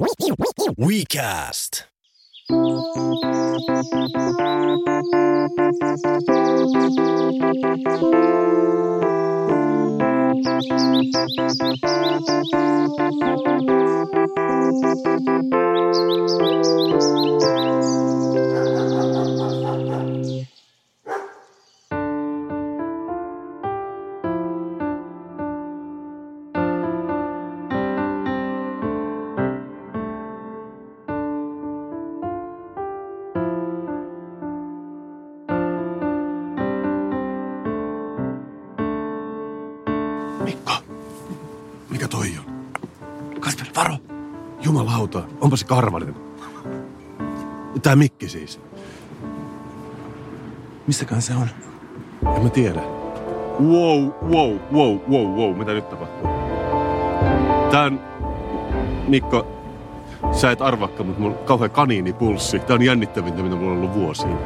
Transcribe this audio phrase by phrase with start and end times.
[0.00, 1.84] WeCast.
[45.50, 46.14] Jumalauta, onpa se karvanen.
[47.82, 48.60] Tää Mikki siis.
[50.86, 51.48] Missäkään se on?
[52.36, 52.80] En mä tiedä.
[53.60, 56.30] Wow, wow, wow, wow, wow, mitä nyt tapahtuu?
[57.70, 58.00] Tää on...
[59.08, 59.46] Mikko,
[60.32, 62.58] sä et arvakka, mutta mulla on kauhean kaniinipulssi.
[62.58, 64.36] Tää on jännittävintä, mitä mulla on ollut vuosiin.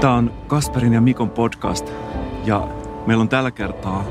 [0.00, 1.90] Tämä on Kasperin ja Mikon podcast
[2.44, 2.68] ja
[3.06, 4.04] meillä on tällä kertaa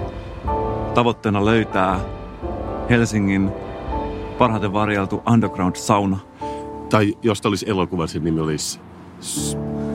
[0.94, 2.00] tavoitteena löytää
[2.90, 3.52] Helsingin
[4.44, 6.20] parhaiten varjeltu underground-sauna.
[6.90, 8.80] Tai jos tää olisi elokuva, sen nimi olisi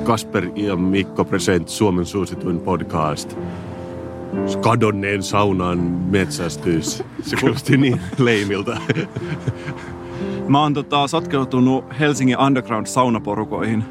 [0.04, 3.38] Kasper ja Mikko Present, Suomen suosituin podcast.
[4.60, 5.78] Kadonneen saunan
[6.10, 7.02] metsästys.
[7.22, 8.80] Se kuulosti niin leimiltä.
[10.48, 13.84] Mä oon tota, sotkeutunut Helsingin underground-saunaporukoihin.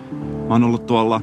[0.47, 1.21] Mä oon ollut tuolla,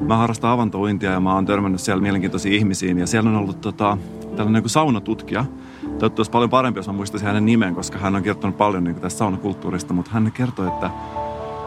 [0.00, 2.98] mä harrastan avantouintia ja mä oon törmännyt siellä mielenkiintoisiin ihmisiin.
[2.98, 3.98] Ja siellä on ollut tota,
[4.36, 5.44] tällainen joku saunatutkija.
[5.82, 9.00] Toivottavasti olisi paljon parempi, jos mä muistaisin hänen nimen, koska hän on kertonut paljon niin
[9.00, 9.94] tästä saunakulttuurista.
[9.94, 10.90] Mutta hän kertoi, että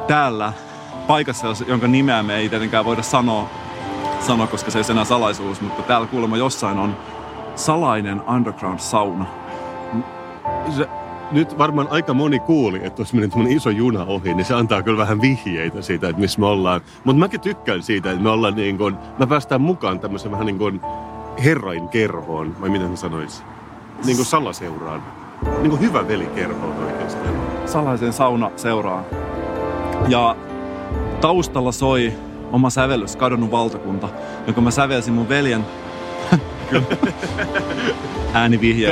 [0.07, 0.53] täällä
[1.07, 3.49] paikassa, jonka nimeä me ei tietenkään voida sanoa,
[4.19, 6.95] sanoa, koska se ei ole enää salaisuus, mutta täällä kuulemma jossain on
[7.55, 9.25] salainen underground-sauna.
[10.75, 10.89] se,
[11.31, 14.97] nyt varmaan aika moni kuuli, että olisi mennyt iso juna ohi, niin se antaa kyllä
[14.97, 16.81] vähän vihjeitä siitä, että missä me ollaan.
[17.03, 20.57] Mutta mäkin tykkään siitä, että me ollaan niin kuin, me päästään mukaan tämmöisen vähän niin
[20.57, 20.81] kuin
[21.43, 23.45] herrain kerhoon, vai miten mä sanoisin,
[24.05, 25.03] niin kuin salaseuraan.
[25.57, 27.29] Niin kuin hyvä veli kerhoon oikeasti.
[27.65, 29.03] salaisen sauna seuraa.
[30.07, 30.35] Ja
[31.21, 32.13] taustalla soi
[32.51, 34.09] oma sävellys, Kadonnut valtakunta,
[34.45, 35.65] jonka mä sävelsin mun veljen
[38.33, 38.45] Tämä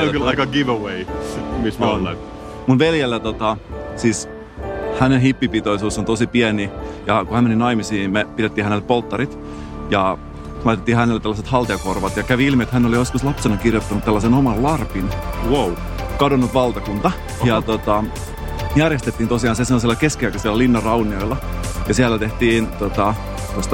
[0.06, 1.06] on kyllä aika giveaway,
[1.62, 1.94] missä me On.
[1.94, 2.16] ollaan.
[2.66, 3.56] Mun veljellä tota,
[3.96, 4.28] siis
[5.00, 6.70] hänen hippipitoisuus on tosi pieni
[7.06, 9.38] ja kun hän meni naimisiin, me pidettiin hänelle polttarit
[9.90, 10.18] ja
[10.64, 14.62] laitettiin hänelle tällaiset haltijakorvat ja kävi ilmi, että hän oli joskus lapsena kirjoittanut tällaisen oman
[14.62, 15.08] larpin
[15.50, 15.72] Wow.
[16.18, 17.10] kadonnut valtakunta.
[17.44, 18.04] Ja tota,
[18.76, 21.36] järjestettiin tosiaan se sellaisella keskiaikaisella linnan raunioilla.
[21.88, 23.14] Ja siellä tehtiin tota,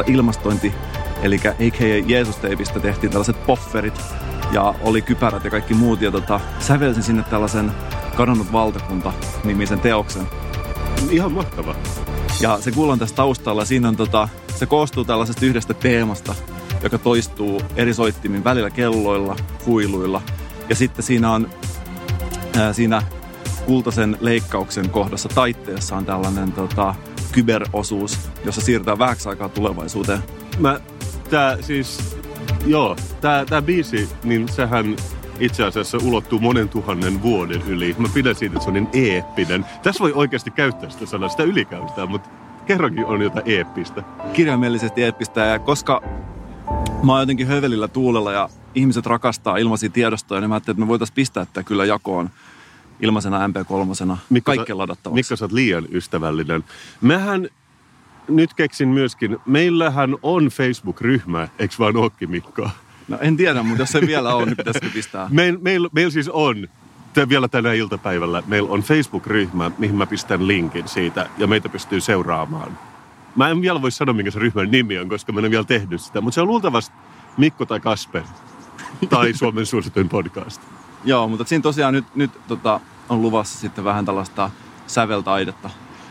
[0.06, 0.75] ilmastointi,
[1.24, 2.04] eli a.k.a.
[2.06, 4.00] Jeesus-teipistä tehtiin tällaiset pofferit.
[4.52, 6.00] Ja oli kypärät ja kaikki muut.
[6.00, 7.72] Ja tota, sävelsin sinne tällaisen
[8.16, 10.22] kadonnut valtakunta-nimisen teoksen.
[11.10, 11.74] Ihan mahtava.
[12.40, 13.64] Ja se kuuluu tässä taustalla.
[13.64, 16.34] Siinä on tota, se koostuu tällaisesta yhdestä teemasta,
[16.82, 19.36] joka toistuu eri soittimin välillä kelloilla,
[19.66, 20.22] huiluilla.
[20.68, 21.50] Ja sitten siinä on
[22.56, 23.02] ää, siinä
[23.66, 26.94] kultaisen leikkauksen kohdassa taitteessa on tällainen tota,
[27.32, 30.22] kyberosuus, jossa siirrytään vähäksi aikaa tulevaisuuteen.
[30.58, 30.80] Mä,
[31.34, 32.17] tää siis,
[32.67, 34.97] joo, tää, tää biisi, niin sehän
[35.41, 37.97] itse asiassa ulottuu monen tuhannen vuoden yli.
[37.99, 39.67] Mä pidän siitä, että se on niin eeppinen.
[39.83, 42.28] Tässä voi oikeasti käyttää sitä sanaa, sitä ylikäyttää, mutta
[42.67, 44.03] kerrankin on jotain eeppistä.
[44.33, 46.03] Kirjaimellisesti eeppistä ja koska
[47.03, 50.89] mä oon jotenkin hövelillä tuulella ja ihmiset rakastaa ilmaisia tiedostoja, niin mä ajattelin, että me
[50.89, 52.31] voitaisiin pistää tämä kyllä jakoon
[53.01, 55.15] ilmaisena MP3, Mikko, kaikkeen ladattavaksi.
[55.15, 56.65] Mikko, sä oot liian ystävällinen.
[57.01, 57.49] Mehän,
[58.28, 62.70] nyt keksin myöskin, meillähän on Facebook-ryhmä, eikö vaan ookin Mikko?
[63.08, 65.28] No en tiedä, mutta jos se vielä on, niin pitäisikö pistää?
[65.30, 66.68] Meillä meil, meil siis on,
[67.12, 72.00] te, vielä tänä iltapäivällä, meillä on Facebook-ryhmä, mihin mä pistän linkin siitä, ja meitä pystyy
[72.00, 72.78] seuraamaan.
[73.36, 75.64] Mä en vielä voi sanoa, mikä se ryhmän nimi on, koska mä en ole vielä
[75.64, 76.94] tehnyt sitä, mutta se on luultavasti
[77.36, 78.22] Mikko tai Kasper,
[79.08, 80.62] tai Suomen suosituin podcast.
[81.04, 84.50] Joo, mutta siinä tosiaan nyt, nyt tota, on luvassa sitten vähän tällaista
[84.86, 85.70] säveltaidetta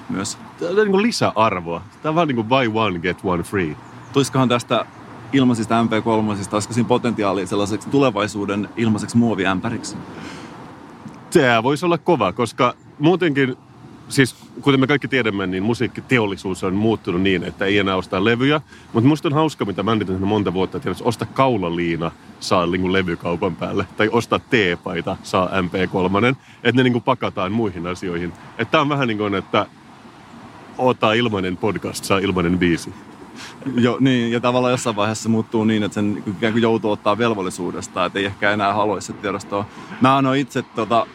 [0.10, 0.38] myös.
[0.60, 1.82] Tämä on niin kuin lisäarvoa.
[2.02, 3.76] Tämä on vaan niin kuin buy one, get one free.
[4.14, 4.86] Tuiskohan tästä
[5.34, 9.98] ilmaisista MP3, olisiko siinä potentiaalia sellaiseksi tulevaisuuden ilmaiseksi muoviämpäriksi?
[11.34, 13.56] Tämä voisi olla kova, koska muutenkin,
[14.10, 18.62] siis kuten me kaikki tiedämme, niin musiikkiteollisuus on muuttunut niin, että ei enää ostaa levyjä.
[18.94, 23.56] Mutta musta on hauska, mitä mä tehnyt monta vuotta, että osta kaulaliina, saa niin levykaupan
[23.56, 23.88] päälle.
[23.98, 26.36] Tai ostaa teepaita, saa MP3.
[26.64, 28.34] Että ne niin kuin pakataan muihin asioihin.
[28.58, 29.66] Että tää on vähän niin kuin, että
[30.78, 32.94] ota ilmainen podcast, saa ilmainen biisi.
[33.76, 37.18] Jo, niin, ja tavallaan jossain vaiheessa se muuttuu niin, että sen ikään kuin joutuu ottaa
[37.18, 39.66] velvollisuudesta, että ei ehkä enää haluaisi sitä tiedostoa.
[40.02, 41.08] Mä annoin itse tota,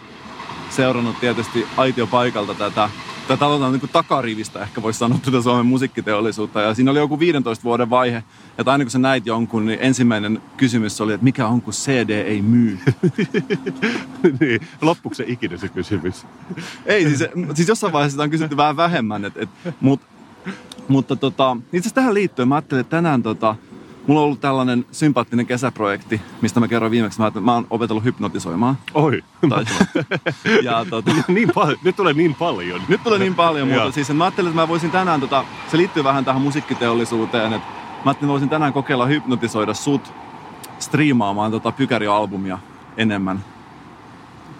[0.70, 2.90] seurannut tietysti aitiopaikalta tätä,
[3.28, 6.60] tätä aloitetaan niin kuin takarivistä ehkä voisi sanoa tätä Suomen musiikkiteollisuutta.
[6.60, 8.22] Ja siinä oli joku 15 vuoden vaihe,
[8.58, 12.10] että aina kun sä näit jonkun, niin ensimmäinen kysymys oli, että mikä on, kun CD
[12.10, 12.78] ei myy.
[14.40, 16.26] niin, loppuuko se ikinä se kysymys?
[16.86, 19.48] ei, siis, siis jossain vaiheessa sitä on kysytty vähän vähemmän, et, et,
[19.80, 20.00] mut,
[20.88, 23.56] mutta tota, itse asiassa tähän liittyen mä ajattelin, että tänään tota,
[24.08, 28.78] Mulla on ollut tällainen sympaattinen kesäprojekti, mistä mä kerroin viimeksi, että mä oon opetellut hypnotisoimaan.
[28.94, 29.24] Oi.
[30.62, 32.80] ja, tota, niin pal- nyt tulee niin paljon.
[32.88, 36.04] Nyt tulee niin paljon, mutta siis mä ajattelin, että mä voisin tänään, tota, se liittyy
[36.04, 37.74] vähän tähän musiikkiteollisuuteen, että mä
[38.04, 40.12] ajattelin, että voisin tänään kokeilla hypnotisoida sut
[40.78, 42.58] striimaamaan tota Pykäri-albumia
[42.96, 43.44] enemmän.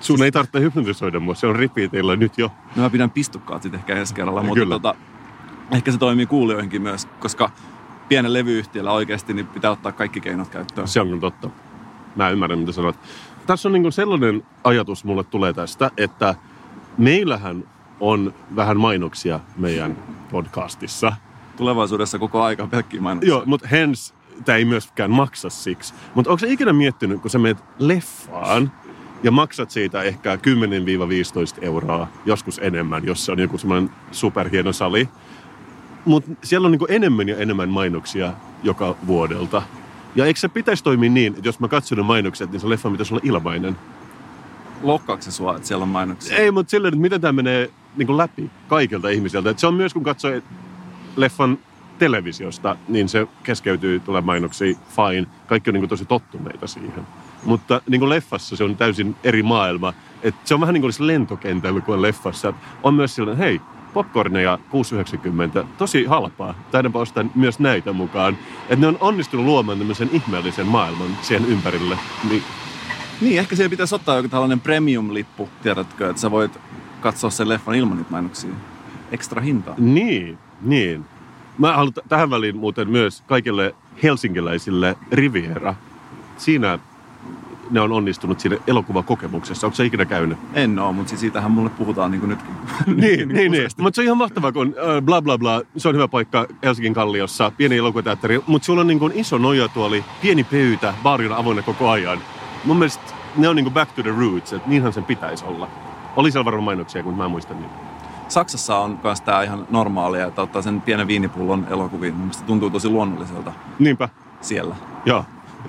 [0.00, 2.50] Sun ei tarvitse hypnotisoida mua, se on repeatilla nyt jo.
[2.76, 4.94] No mä pidän pistukkaat sitten ehkä ensi kerralla, mutta tota,
[5.72, 7.50] ehkä se toimii kuulijoihinkin myös, koska
[8.08, 10.88] pienen levyyhtiöllä oikeasti niin pitää ottaa kaikki keinot käyttöön.
[10.88, 11.50] Se on kyllä totta.
[12.16, 12.96] Mä ymmärrän, mitä sanot.
[13.46, 16.34] Tässä on niin sellainen ajatus mulle tulee tästä, että
[16.98, 17.64] meillähän
[18.00, 19.96] on vähän mainoksia meidän
[20.30, 21.12] podcastissa.
[21.56, 23.28] Tulevaisuudessa koko aika pelkkiä mainoksia.
[23.28, 24.14] Joo, mutta hens
[24.44, 25.94] tämä ei myöskään maksa siksi.
[26.14, 28.72] Mutta onko se ikinä miettinyt, kun sä menet leffaan
[29.22, 30.38] ja maksat siitä ehkä 10-15
[31.60, 35.08] euroa, joskus enemmän, jos se on joku semmoinen superhieno sali,
[36.08, 38.32] mutta siellä on niin enemmän ja enemmän mainoksia
[38.62, 39.62] joka vuodelta.
[40.16, 42.90] Ja eikö se pitäisi toimia niin, että jos mä katson ne mainokset, niin se leffa
[42.90, 43.76] pitäisi olla ilmainen?
[44.82, 46.36] Lokkaako se sua, että siellä on mainoksia?
[46.36, 49.50] Ei, mutta silleen, että miten tämä menee niin läpi kaikilta ihmisiltä.
[49.50, 50.30] Et se on myös, kun katsoo
[51.16, 51.58] leffan
[51.98, 55.26] televisiosta, niin se keskeytyy tulee mainoksia, fine.
[55.46, 57.06] Kaikki on niin tosi tottuneita siihen.
[57.44, 59.92] Mutta niin leffassa se on täysin eri maailma.
[60.22, 62.52] Et se on vähän niin kuin olisi lentokentällä kuin leffassa.
[62.82, 63.60] On myös sellainen, hei,
[63.94, 64.58] popcorneja
[65.60, 66.54] 6,90, tosi halpaa.
[66.70, 68.38] Taidanpa ostaa myös näitä mukaan.
[68.62, 71.98] Että ne on onnistunut luomaan tämmöisen ihmeellisen maailman siihen ympärille.
[72.30, 72.42] Niin,
[73.20, 76.58] niin ehkä siihen pitäisi ottaa joku tällainen premium-lippu, tiedätkö, että sä voit
[77.00, 78.50] katsoa sen leffan ilman niitä mainoksia.
[79.12, 79.74] Ekstra hintaa.
[79.78, 81.04] Niin, niin.
[81.58, 85.74] Mä haluan tähän väliin muuten myös kaikille helsinkiläisille Riviera.
[86.36, 86.78] Siinä
[87.70, 89.66] ne on onnistunut siinä elokuvakokemuksessa.
[89.66, 90.38] Onko se ikinä käynyt?
[90.54, 92.54] En ole, mutta siis siitähän mulle puhutaan niin kuin nytkin.
[93.00, 93.68] niin, niin, niin.
[93.78, 96.94] Mutta se on ihan mahtavaa, kun äh, bla bla bla, se on hyvä paikka Helsingin
[96.94, 101.62] Kalliossa, pieni elokuvateatteri, mutta sulla on niin kuin iso nojatuoli, pieni pöytä, baari on avoinna
[101.62, 102.18] koko ajan.
[102.64, 105.68] Mun mielestä ne on niin kuin back to the roots, että niinhän sen pitäisi olla.
[106.16, 107.70] Oli siellä varmaan mainoksia, kun mä muistan niin.
[108.28, 112.14] Saksassa on myös tämä ihan normaalia, että ottaa sen pienen viinipullon elokuviin.
[112.14, 113.52] Mielestäni tuntuu tosi luonnolliselta.
[113.78, 114.08] Niinpä.
[114.40, 114.76] Siellä.
[115.04, 115.24] Joo.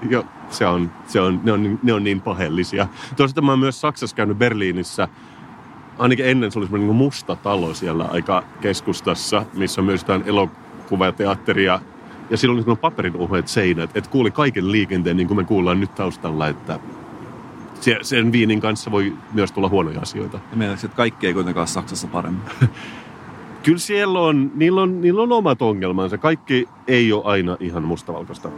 [0.09, 2.87] Joo, se on, se on, ne, on, ne on niin pahellisia.
[3.15, 5.07] Toisaalta mä oon myös Saksassa käynyt Berliinissä.
[5.97, 10.23] Ainakin ennen se oli semmoinen niin musta talo siellä aika keskustassa, missä on myös jotain
[10.25, 11.79] elokuvateatteria.
[12.29, 15.95] Ja silloin oli paperin uheet seinät, että kuuli kaiken liikenteen, niin kuin me kuullaan nyt
[15.95, 16.79] taustalla, että
[18.01, 20.39] sen viinin kanssa voi myös tulla huonoja asioita.
[20.51, 22.41] Ja mielestäni, että kaikki ei kuitenkaan Saksassa paremmin.
[23.63, 26.17] Kyllä siellä on, niillä on, niillä on omat ongelmansa.
[26.17, 28.49] Kaikki ei ole aina ihan mustavalkoista.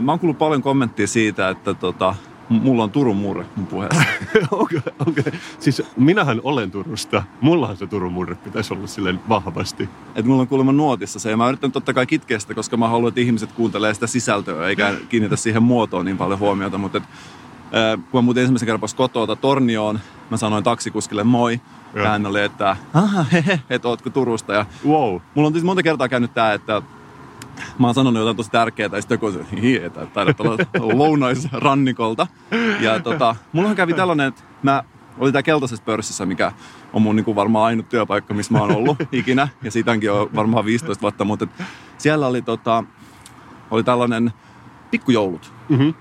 [0.00, 2.14] Mä oon kuullut paljon kommenttia siitä, että tota,
[2.48, 4.02] mulla on Turun murre mun puheessa.
[4.50, 5.32] Okei, okay, okay.
[5.58, 7.22] Siis minähän olen Turusta.
[7.40, 9.88] Mullahan se Turun murre pitäisi olla silleen vahvasti.
[10.14, 11.30] Et mulla on kuulemma nuotissa se.
[11.30, 14.68] Ja mä yritän totta kai kitkeä sitä, koska mä haluan, että ihmiset kuuntelee sitä sisältöä,
[14.68, 16.78] eikä kiinnitä siihen muotoon niin paljon huomiota.
[16.78, 21.60] Mutta et, äh, kun mä muuten ensimmäisen kerran kotoa Tornioon, mä sanoin taksikuskille moi.
[21.94, 24.52] Ja hän oli, että aha, hehe, että ootko Turusta.
[24.52, 25.20] Ja wow.
[25.34, 26.82] Mulla on siis monta kertaa käynyt tää, että
[27.78, 30.56] mä oon sanonut jotain tosi tärkeää, ja sitten joku se, että taidat olla
[30.98, 32.26] lounaisrannikolta.
[32.80, 34.84] Ja tota, mullahan kävi tällainen, että mä
[35.18, 36.52] olin tää keltaisessa pörssissä, mikä
[36.92, 39.48] on mun niin kuin varmaan ainut työpaikka, missä mä oon ollut ikinä.
[39.62, 41.46] Ja siitäkin on varmaan 15 vuotta, mutta
[41.98, 42.84] siellä oli, tota,
[43.70, 44.32] oli tällainen
[44.90, 45.52] pikkujoulut.
[45.68, 45.94] Mm-hmm.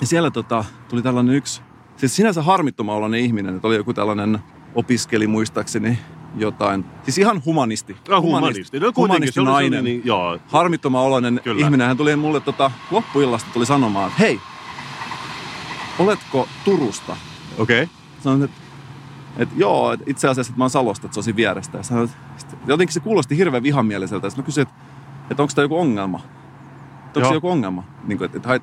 [0.00, 1.62] Ja siellä tota, tuli tällainen yksi,
[1.96, 4.38] siis sinänsä harmittoman ihminen, että oli joku tällainen
[4.74, 5.98] opiskeli muistaakseni
[6.36, 6.84] jotain.
[7.02, 7.96] Siis ihan humanisti.
[8.08, 8.80] No, humanisti.
[8.80, 9.84] No, humanisti nainen.
[9.84, 10.38] Niin, joo.
[10.48, 11.66] Harmittoma oloinen Kyllä.
[11.66, 11.86] ihminen.
[11.86, 14.40] Hän tuli mulle tota, loppuillasta tuli sanomaan, että hei,
[15.98, 17.16] oletko Turusta?
[17.58, 17.82] Okei.
[17.82, 17.94] Okay.
[18.22, 18.60] Sanoin, että
[19.36, 21.78] et joo, et itse asiassa että mä oon Salosta, että se on vierestä.
[21.78, 22.10] Ja sanoin,
[22.40, 24.26] että jotenkin se kuulosti hirveän vihamieliseltä.
[24.26, 24.80] Ja mä kysyin, että,
[25.30, 26.20] että onko tämä joku ongelma?
[27.06, 27.84] Että onko se joku ongelma?
[28.04, 28.62] Niin kuin, että, hait,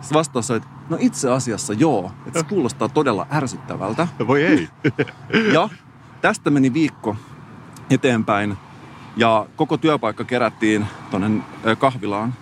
[0.00, 2.12] sitten vastaus oli, että no itse asiassa joo.
[2.26, 4.08] Että se kuulostaa todella ärsyttävältä.
[4.26, 4.68] Voi ei.
[5.52, 5.68] ja
[6.22, 7.16] Tästä meni viikko
[7.90, 8.56] eteenpäin
[9.16, 11.42] ja koko työpaikka kerättiin tuonne
[11.78, 12.34] kahvilaan.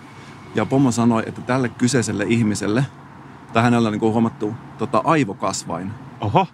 [0.55, 2.85] Ja Pomo sanoi, että tälle kyseiselle ihmiselle,
[3.53, 5.91] tai hänellä on niin huomattu tota, aivokasvain.
[6.19, 6.47] Oho.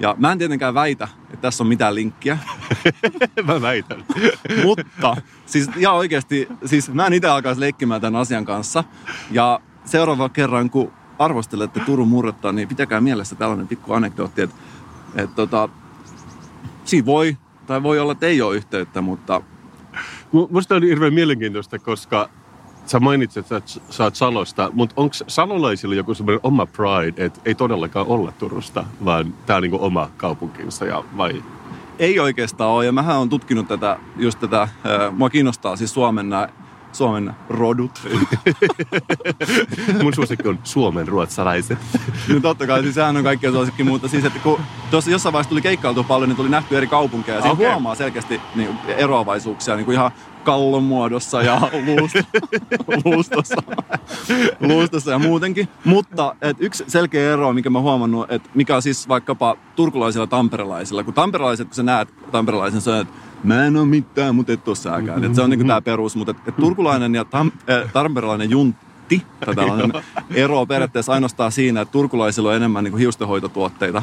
[0.00, 2.38] Ja mä en tietenkään väitä, että tässä on mitään linkkiä.
[3.46, 4.04] mä väitän.
[4.64, 8.84] Mutta siis ihan oikeasti, siis mä en itse alkaisi leikkimään tämän asian kanssa.
[9.30, 14.56] Ja seuraava kerran, kun arvostelette Turun murretta, niin pitäkää mielessä tällainen pikku anekdootti, että,
[15.16, 15.68] että tota,
[16.88, 19.42] siinä voi, tai voi olla, että ei ole yhteyttä, mutta
[20.32, 22.28] Mu- Musta on hirveän mielenkiintoista, koska
[22.86, 27.54] sä mainitsit, että sä oot Salosta, mutta onko salolaisilla joku semmoinen oma pride, että ei
[27.54, 31.42] todellakaan olla Turusta, vaan tää on niinku oma kaupunkinsa ja vai?
[31.98, 32.86] ei oikeastaan ole.
[32.86, 34.68] Ja mähän on tutkinut tätä, just tätä,
[35.12, 36.48] mua kiinnostaa siis Suomen, nää,
[36.96, 38.08] Suomen rodut.
[40.02, 41.78] Mun suosikki on Suomen ruotsalaiset.
[42.28, 44.60] no totta kai, siis sehän on kaikkien suosikki, mutta siis, että kun
[44.90, 47.36] tuossa jossain vaiheessa tuli keikkailtua paljon, niin tuli nähty eri kaupunkeja.
[47.36, 47.70] Ja siinä Okei.
[47.70, 50.10] huomaa selkeästi niin, eroavaisuuksia niin kuin ihan
[50.44, 52.16] kallon muodossa ja luust,
[53.04, 53.56] luustossa,
[54.60, 55.68] luustossa ja muutenkin.
[55.84, 61.04] Mutta et yksi selkeä ero, mikä mä huomannut, että mikä on siis vaikkapa turkulaisilla tamperelaisilla.
[61.04, 63.14] Kun tamperelaiset, kun sä näet tamperelaisen, sä että
[63.46, 65.24] mä en oo mitään, mutta et oo sääkään.
[65.24, 69.22] Et se on niinku tää perus, mutta et, et turkulainen ja tam, äh, tamperelainen juntti,
[69.44, 69.92] tai tällainen
[70.34, 74.02] ero on periaatteessa ainoastaan siinä, että turkulaisilla on enemmän niinku hiustenhoitotuotteita.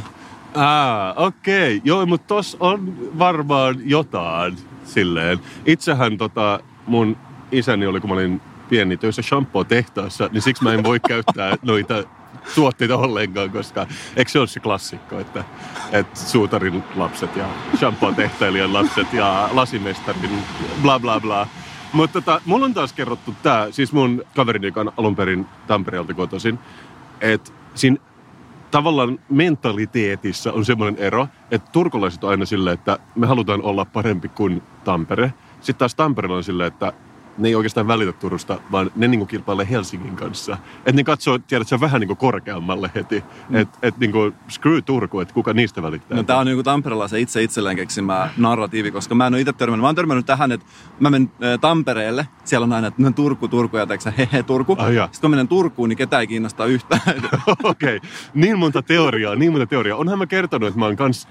[0.56, 1.78] Ah, okei.
[1.78, 1.82] Okay.
[1.86, 5.40] Joo, mutta tos on varmaan jotain silleen.
[5.66, 7.18] Itsehän tota, mun
[7.52, 12.04] isäni oli, kun mä olin pieni töissä shampoo-tehtaassa, niin siksi mä en voi käyttää noita
[12.56, 15.44] tuotteita ollenkaan, koska eikö se ole se klassikko, että,
[15.92, 17.46] että suutarin lapset ja
[17.78, 20.44] shampoo-tehtailijan lapset ja lasimestarin
[20.82, 21.48] bla bla bla.
[21.94, 26.14] Mutta tota, mulla on taas kerrottu tää, siis mun kaverini, joka on alun perin Tampereelta
[26.14, 26.60] kotoisin,
[27.22, 27.98] että siinä
[28.72, 34.30] tavallaan mentaliteetissa on semmoinen ero, että turkulaiset on aina silleen, että me halutaan olla parempi
[34.30, 35.34] kuin Tampere.
[35.62, 36.94] Sitten taas Tampereella on silleen, että
[37.38, 40.58] ne ei oikeastaan välitä Turusta, vaan ne niinku kilpailee Helsingin kanssa.
[40.78, 43.24] Että ne katsoo, tiedät sä, vähän niinku korkeammalle heti.
[43.50, 43.56] Mm.
[43.56, 46.18] Että et niinku screw Turku, että kuka niistä välittää.
[46.18, 49.82] No, tämä on niinku tamperelaisen itse itselleen keksimä narratiivi, koska mä en ole itse törmännyt.
[49.82, 50.66] Mä oon törmännyt tähän, että
[51.00, 54.76] mä menen Tampereelle, siellä on aina, että Turku, Turku ja teeksä, hehe, Turku.
[54.80, 55.06] Ai jaa.
[55.06, 57.02] Sitten kun menen Turkuun, niin ketään ei kiinnosta yhtään.
[57.64, 58.10] Okei, okay.
[58.34, 59.98] niin monta teoriaa, niin monta teoriaa.
[59.98, 61.28] Onhan mä kertonut, että mä oon kans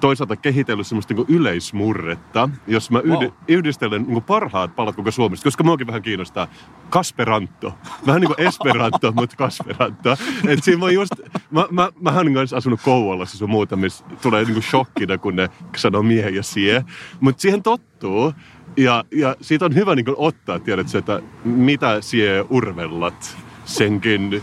[0.00, 3.34] toisaalta kehitellyt semmoista niin yleismurretta, jos mä yhdi, Wow.
[3.48, 6.48] yhdistelen niin parhaat palat koko Suomesta, koska muakin vähän kiinnostaa
[6.90, 7.74] Kasperanto.
[8.06, 10.16] Vähän niin kuin Esperanto, mutta Kasperanto.
[10.48, 11.12] Et siinä mä just,
[11.50, 15.48] mä, mä, mähän olen kanssa asunut Kouvolassa sun muuta, missä tulee niin shokkina, kun ne
[15.76, 16.84] sanoo miehen ja sie.
[17.20, 18.32] Mutta siihen tottuu.
[18.76, 24.42] Ja, ja siitä on hyvä niin ottaa, tiedätkö, että mitä sie urvellat senkin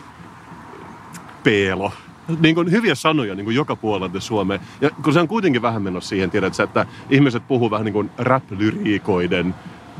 [1.44, 1.92] peelo.
[2.39, 4.60] Niin kuin hyviä sanoja niin kuin joka puolelta Suomea.
[4.82, 8.10] Ja kun se on kuitenkin vähän menossa siihen, tiedätkö, että ihmiset puhuu vähän niin kuin
[8.17, 9.55] rap-lyriikoiden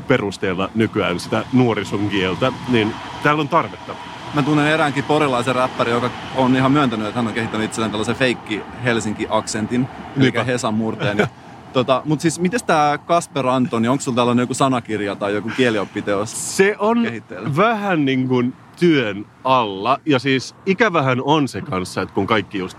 [0.08, 3.92] perusteella nykyään sitä nuorison kieltä, niin täällä on tarvetta.
[4.34, 8.16] Mä tunnen eräänkin porilaisen räppäri, joka on ihan myöntänyt, että hän on kehittänyt itselleen tällaisen
[8.16, 10.32] feikki Helsinki-aksentin, eli.
[10.46, 11.18] Hesan murteen.
[11.18, 11.28] Ja,
[11.72, 16.56] tota, Mutta siis, miten tämä Kasper Antoni, onko sulla tällainen joku sanakirja tai joku kielioppiteos?
[16.56, 17.06] Se on
[17.56, 19.98] vähän niin kuin työn alla.
[20.06, 22.78] Ja siis ikävähän on se kanssa, että kun kaikki just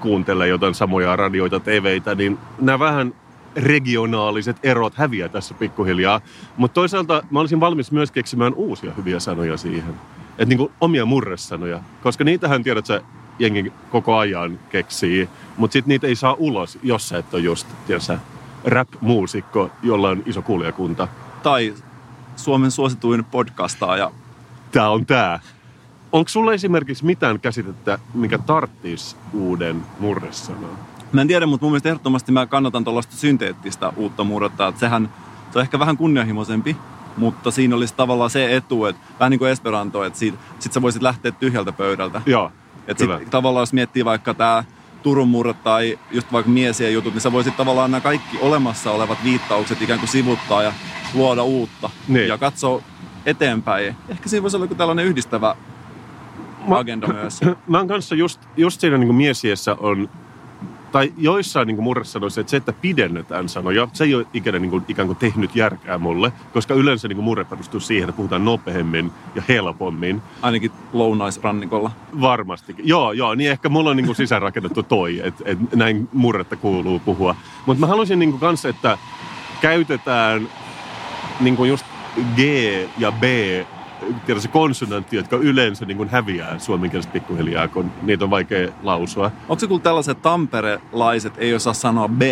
[0.00, 3.14] kuuntelee jotain samoja radioita, TVitä, niin nämä vähän
[3.56, 6.20] regionaaliset erot häviää tässä pikkuhiljaa.
[6.56, 9.94] Mutta toisaalta mä olisin valmis myös keksimään uusia hyviä sanoja siihen.
[10.30, 11.80] Että niinku omia murresanoja.
[12.02, 13.02] Koska niitähän tiedät sä,
[13.38, 15.28] jengi koko ajan keksii.
[15.56, 18.18] Mutta sitten niitä ei saa ulos, jos sä et ole just, tiedät sä,
[18.64, 21.08] rap-muusikko, jolla on iso kuulijakunta.
[21.42, 21.74] Tai
[22.36, 24.10] Suomen suosituin podcastaaja.
[24.72, 25.40] Tää on tää.
[26.12, 30.78] Onko sulla esimerkiksi mitään käsitettä, mikä tarttis uuden murresanan?
[31.12, 34.68] Mä en tiedä, mutta mun mielestä ehdottomasti mä kannatan tuollaista synteettistä uutta murretta.
[34.68, 35.08] Että sehän
[35.50, 36.76] se on ehkä vähän kunnianhimoisempi,
[37.16, 40.82] mutta siinä olisi tavallaan se etu, että vähän niin kuin Esperanto, että siitä, sit sä
[40.82, 42.22] voisit lähteä tyhjältä pöydältä.
[42.26, 42.52] Joo,
[42.86, 43.18] Et kyllä.
[43.18, 44.64] sit, tavallaan jos miettii vaikka tämä
[45.02, 49.18] Turun murre tai just vaikka miesien jutut, niin sä voisit tavallaan nämä kaikki olemassa olevat
[49.24, 50.72] viittaukset ikään kuin sivuttaa ja
[51.14, 51.90] luoda uutta.
[52.08, 52.28] Niin.
[52.28, 52.82] Ja katsoa
[53.26, 53.96] eteenpäin.
[54.08, 55.56] Ehkä siinä voisi olla joku tällainen yhdistävä
[56.68, 57.40] Mä- agenda myös.
[57.66, 60.08] Mä oon kanssa just, just siinä niin miesiessä on,
[60.92, 64.84] tai joissain niin murresanoissa, että se, että pidennetään sanoja, se ei ole ikinä niin kuin,
[64.88, 69.42] ikään kuin tehnyt järkää mulle, koska yleensä niin murre perustuu siihen, että puhutaan nopeammin ja
[69.48, 70.22] helpommin.
[70.42, 71.90] Ainakin lounaisrannikolla.
[72.20, 72.88] Varmastikin.
[72.88, 76.98] Joo, joo, niin ehkä mulla on niin kuin sisäänrakennettu toi, että, että näin murretta kuuluu
[76.98, 77.36] puhua.
[77.66, 78.98] Mutta mä haluaisin niin kuin kanssa, että
[79.60, 80.48] käytetään
[81.40, 81.86] niin kuin just
[82.36, 82.40] G
[82.98, 83.22] ja B,
[84.26, 89.30] tiedä se konsonantti, jotka yleensä niin kuin häviää suomenkielistä pikkuhiljaa, kun niitä on vaikea lausua.
[89.48, 92.22] Onko se kuule tällaiset tamperelaiset ei osaa sanoa b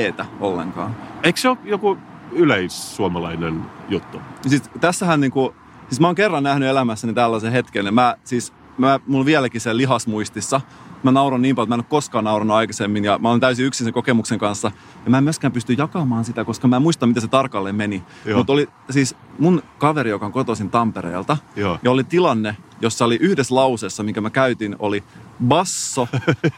[0.41, 0.97] ollenkaan?
[1.23, 1.99] Eikö se ole joku
[2.33, 4.21] yleissuomalainen juttu?
[4.47, 5.55] Siis tässähän niinku,
[5.89, 9.77] siis mä oon kerran nähnyt elämässäni tällaisen hetken, ja mä siis, mä, mulla vieläkin se
[9.77, 10.61] lihasmuistissa.
[11.07, 13.67] Mä nauran niin paljon, että mä en ole koskaan naurannut aikaisemmin, ja mä olen täysin
[13.67, 14.71] yksin sen kokemuksen kanssa.
[15.05, 18.03] Ja mä en myöskään pysty jakamaan sitä, koska mä en muista, miten se tarkalleen meni.
[18.35, 21.79] Mutta oli siis mun kaveri, joka on kotoisin Tampereelta, Joo.
[21.83, 25.05] ja oli tilanne, jossa oli yhdessä lauseessa, mikä mä käytin, oli
[25.49, 26.09] basso,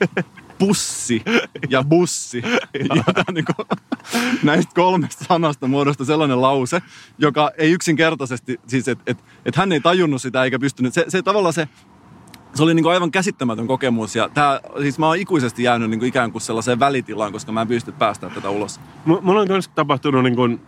[0.58, 1.22] pussi
[1.70, 2.42] ja bussi.
[2.94, 3.68] Ja niin kuin,
[4.42, 6.82] näistä kolmesta sanasta muodostui sellainen lause,
[7.18, 11.22] joka ei yksinkertaisesti, siis että et, et hän ei tajunnut sitä eikä pystynyt, se, se
[11.22, 11.68] tavallaan se,
[12.58, 15.98] se oli niin kuin aivan käsittämätön kokemus ja tää, siis mä oon ikuisesti jäänyt niin
[15.98, 18.80] kuin ikään kuin sellaiseen välitilaan, koska mä en pysty päästä tätä ulos.
[19.06, 20.60] M- mulla on myös tapahtunut niin kuin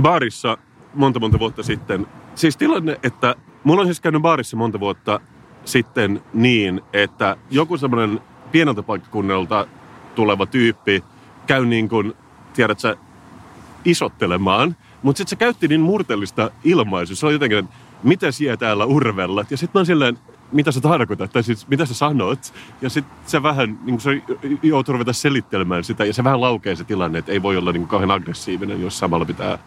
[0.00, 0.58] baarissa
[0.94, 2.06] monta monta vuotta sitten.
[2.34, 3.34] Siis tilanne, että
[3.64, 5.20] mulla on siis käynyt baarissa monta vuotta
[5.64, 8.20] sitten niin, että joku semmoinen
[8.52, 9.66] pieneltä paikkakunnalta
[10.14, 11.04] tuleva tyyppi
[11.46, 12.12] käy niin kuin,
[12.54, 12.96] tiedät sä,
[13.84, 17.16] isottelemaan, mutta sitten se käytti niin murteellista ilmaisua.
[17.16, 19.50] Se oli jotenkin, että mitä siellä täällä urvellat?
[19.50, 20.18] Ja sitten mä oon silleen,
[20.52, 22.54] mitä sä tarkoitat, tai siis mitä sä sanot.
[22.82, 24.22] Ja sitten se vähän, niin se
[24.62, 27.80] joutuu ruveta selittelemään sitä, ja se vähän laukee se tilanne, että ei voi olla niin
[27.80, 29.58] kuin kauhean aggressiivinen, jos samalla pitää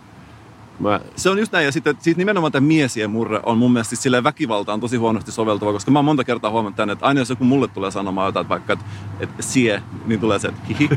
[0.81, 0.99] Mä...
[1.15, 4.03] Se on just näin, ja sitten siis nimenomaan tämä miesien murre on mun mielestä siis
[4.03, 7.29] silleen väkivaltaan tosi huonosti soveltuva, koska mä oon monta kertaa huomannut tänne, että aina jos
[7.29, 8.85] joku mulle tulee sanomaan jotain, että vaikka, että,
[9.19, 10.89] että sie, niin tulee se, että hihi.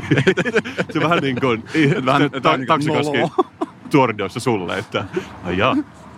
[0.93, 1.63] se vähän niin kuin
[2.05, 3.17] vähän, ta- niin taksikaski
[3.91, 5.05] tuordossa sulle, että
[5.43, 5.75] ajaa,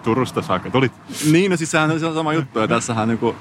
[0.08, 0.92] Turusta saakka tulit.
[1.32, 3.36] Niin, no siis sehän on sama juttu, ja tässähän niin kuin,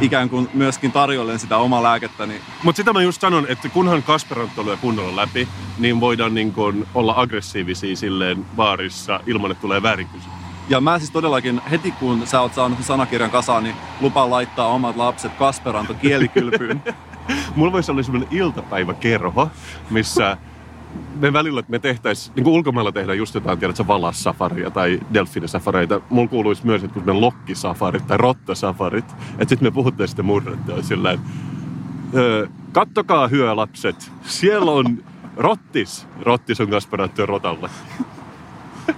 [0.00, 2.26] ikään kuin myöskin tarjolleen sitä omaa lääkettä.
[2.26, 2.40] Niin...
[2.62, 5.48] Mutta sitä mä just sanon, että kunhan Kasperantto lyö kunnolla läpi,
[5.78, 10.36] niin voidaan niin kun olla aggressiivisia silleen baarissa ilman, että tulee väärinkysymys.
[10.68, 14.96] Ja mä siis todellakin heti kun sä oot saanut sanakirjan kasaan, niin lupaan laittaa omat
[14.96, 16.82] lapset Kasperanto kielikylpyyn.
[17.56, 19.50] Mulla voisi olla semmoinen iltapäiväkerho,
[19.90, 20.36] missä
[21.20, 26.00] me välillä, että me tehtäisiin, niin kuin ulkomailla tehdään just jotain, tiedätkö, valassafaria tai delfinisafareita.
[26.10, 29.04] Mulla kuuluisi myös, että me lokkisafarit tai rottasafarit,
[29.38, 31.18] että sitten me puhuttaisiin sitten murrettua sillä
[32.14, 35.04] öö, kattokaa hyö lapset, siellä on
[35.36, 36.06] rottis.
[36.20, 37.70] Rottis on kasperattu rotalla.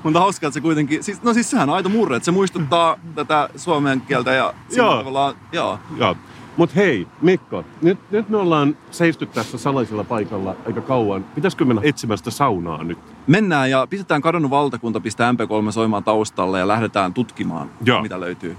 [0.02, 2.96] Mutta hauskaa, että se kuitenkin, siis, no siis sehän on aito murre, että se muistuttaa
[3.14, 4.96] tätä suomen kieltä ja joo.
[4.96, 5.78] tavallaan, joo.
[5.96, 6.16] joo.
[6.56, 11.24] Mutta hei, Mikko, nyt, nyt me ollaan seisty tässä salaisella paikalla aika kauan.
[11.34, 12.98] Pitäisikö mennä etsimään sitä saunaa nyt?
[13.26, 18.02] Mennään ja pistetään kadonnut valtakunta, pistää MP3 soimaan taustalle ja lähdetään tutkimaan, Joo.
[18.02, 18.56] mitä löytyy.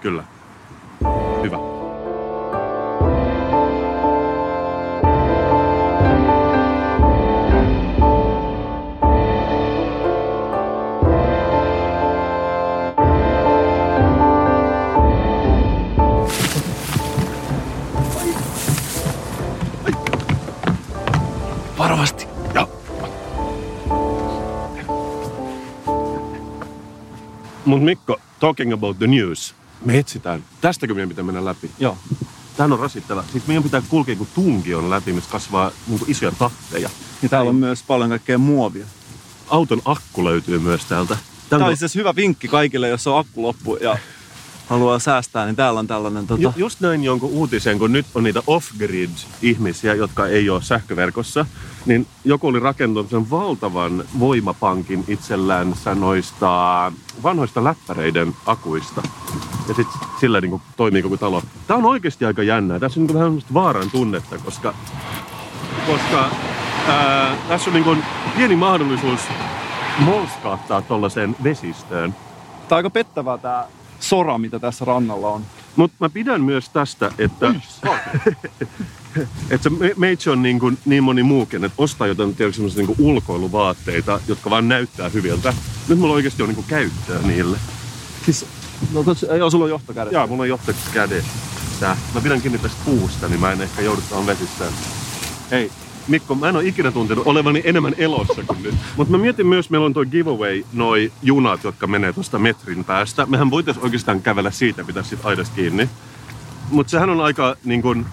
[0.00, 0.24] Kyllä.
[1.42, 1.77] Hyvä.
[27.64, 29.54] Mutta Mikko, talking about the news.
[29.84, 30.44] Me etsitään.
[30.60, 31.70] Tästäkö meidän pitää mennä läpi?
[31.78, 31.98] Joo.
[32.56, 33.24] Tämä on rasittava.
[33.32, 36.90] Siis meidän pitää kulkea kuin tunkion läpi, missä kasvaa niin isoja tatteja.
[37.22, 38.86] Ja täällä on myös paljon kaikkea muovia.
[39.48, 41.16] Auton akku löytyy myös täältä.
[41.48, 43.98] Tämä on siis hyvä vinkki kaikille, jos on akku loppu ja
[44.68, 46.26] haluaa säästää, niin täällä on tällainen...
[46.26, 46.42] Tota...
[46.42, 51.46] Ju, just näin jonkun uutisen, kun nyt on niitä off-grid-ihmisiä, jotka ei ole sähköverkossa,
[51.86, 59.02] niin joku oli rakentanut sen valtavan voimapankin itsellänsä noista vanhoista läppäreiden akuista.
[59.68, 61.42] Ja sitten sillä niin kuin toimii koko talo.
[61.66, 62.78] Tämä on oikeasti aika jännää.
[62.78, 64.74] Tässä on niin vähän vaaran tunnetta, koska,
[65.86, 66.30] koska
[66.88, 68.04] ää, tässä on niin kuin
[68.36, 69.20] pieni mahdollisuus
[69.98, 72.12] molskahtaa tuollaiseen vesistöön.
[72.12, 73.64] Tämä on aika pettävää tämä
[74.00, 75.42] sora, mitä tässä rannalla on.
[75.76, 77.54] Mutta mä pidän myös tästä, että,
[79.50, 84.50] että meitsi on niin, kuin, niin moni muukin, että ostaa jotain semmoisia niin ulkoiluvaatteita, jotka
[84.50, 85.54] vaan näyttää hyviltä.
[85.88, 87.58] Nyt mulla oikeasti on niin kuin käyttöä niille.
[88.24, 88.46] Siis,
[88.92, 90.12] no tos, joo, sulla on johtokädet.
[90.12, 91.24] Joo, mulla on johtokädet.
[92.14, 94.72] Mä pidän kiinni tästä puusta, niin mä en ehkä joudu tuohon vesistään.
[95.50, 95.70] Hei,
[96.08, 98.74] Mikko, mä en ole ikinä tuntenut olevani enemmän elossa kuin nyt.
[98.96, 103.26] Mutta mä mietin myös, meillä on tuo giveaway, noi junat, jotka menee tuosta metrin päästä.
[103.26, 105.88] Mehän voitaisiin oikeastaan kävellä siitä, pitää sitten aidasta kiinni.
[106.70, 108.06] Mutta sehän on aika niin kun,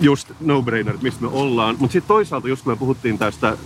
[0.00, 1.76] just no-brainer, mistä me ollaan.
[1.78, 3.56] Mutta sitten toisaalta, just me puhuttiin tästä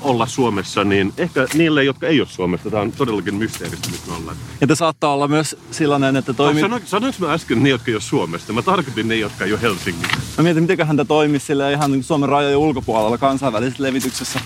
[0.00, 4.16] olla Suomessa, niin ehkä niille, jotka ei ole Suomesta, tämä on todellakin mysteeristä, missä me
[4.16, 4.36] ollaan.
[4.60, 6.60] Ja te saattaa olla myös sellainen, että toimii...
[6.60, 8.52] Sano, sanoinko mä äsken ne, jotka ei ole Suomesta?
[8.52, 10.18] Mä tarkoitin ne, jotka ei ole Helsingissä.
[10.38, 14.40] Mä mietin, miten tämä toimisi sille ihan Suomen rajojen ulkopuolella kansainvälisessä levityksessä.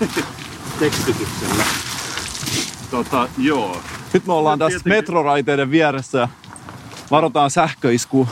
[0.80, 1.64] Tekstityksellä.
[2.90, 3.82] Tota, joo.
[4.12, 4.98] Nyt me ollaan no, tässä tietenkin...
[4.98, 6.28] metroraiteiden vieressä ja
[7.10, 8.28] varotaan sähköisku.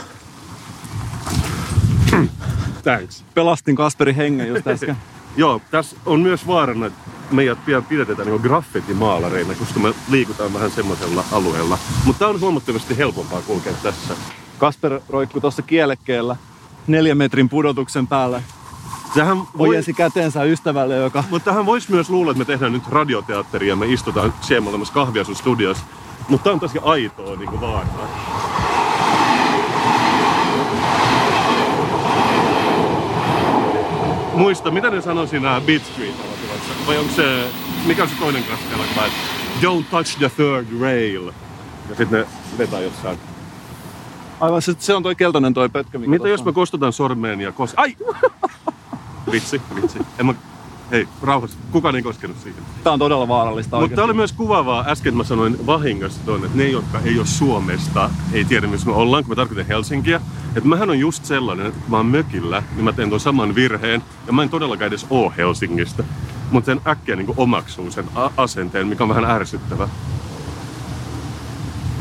[2.83, 3.25] Thanks.
[3.35, 4.97] Pelastin Kasperin hengen just äsken.
[5.39, 10.71] Joo, tässä on myös vaarana, että meidät pian pidetään niin graffitimaalareina, koska me liikutaan vähän
[10.71, 11.79] semmoisella alueella.
[12.05, 14.15] Mutta on huomattavasti helpompaa kulkea tässä.
[14.59, 16.37] Kasper roikkuu tuossa kielekkeellä
[16.87, 18.43] neljän metrin pudotuksen päällä.
[19.15, 19.69] Tähän voi...
[19.69, 21.25] Ojensi käteensä ystävälle, joka...
[21.31, 24.95] Mutta tähän voisi myös luulla, että me tehdään nyt radioteatteria ja me istutaan siellä olemassa
[24.95, 25.85] kahviasun studiossa.
[26.29, 27.87] Mutta tää on tosi aitoa niinku vaan.
[34.39, 36.15] Muista, mitä ne sanoi siinä Beat street?
[36.87, 37.45] Vai onko se,
[37.87, 39.03] mikä on se toinen että
[39.63, 41.27] Don't touch the third rail.
[41.89, 42.27] Ja sitten ne
[42.59, 43.19] vetää jossain.
[44.41, 46.47] Aivan, se, se on toi keltainen toi pötkö, mikä Mitä jos on.
[46.47, 47.75] mä kostutan sormeen ja kos...
[47.77, 47.97] Ai!
[49.33, 49.99] vitsi, vitsi.
[50.19, 50.35] En mä...
[50.91, 51.59] Hei, rauhassa.
[51.73, 52.63] Kukaan ei koskenut siihen.
[52.85, 54.01] Tää on todella vaarallista Mutta oikeesti.
[54.01, 58.45] oli myös kuvaavaa, äsken mä sanoin vahingossa tuonne, että ne, jotka ei ole Suomesta, ei
[58.45, 60.21] tiedä, missä me ollaan, kun mä tarkoitan Helsinkiä.
[60.57, 64.03] Että mähän on just sellainen, että mä oon mökillä, niin mä teen tuon saman virheen,
[64.27, 66.05] ja mä en todellakaan edes oo Helsingistä.
[66.51, 69.89] Mutta sen äkkiä niin omaksuu sen a- asenteen, mikä on vähän ärsyttävä.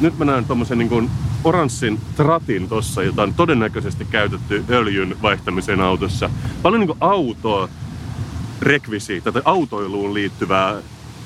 [0.02, 1.10] Nyt mä näen tommosen niin
[1.44, 6.30] oranssin tratin tossa, jota on todennäköisesti käytetty öljyn vaihtamiseen autossa.
[6.62, 7.70] Paljon niin autoa
[8.62, 10.76] rekvisiitä tai autoiluun liittyvää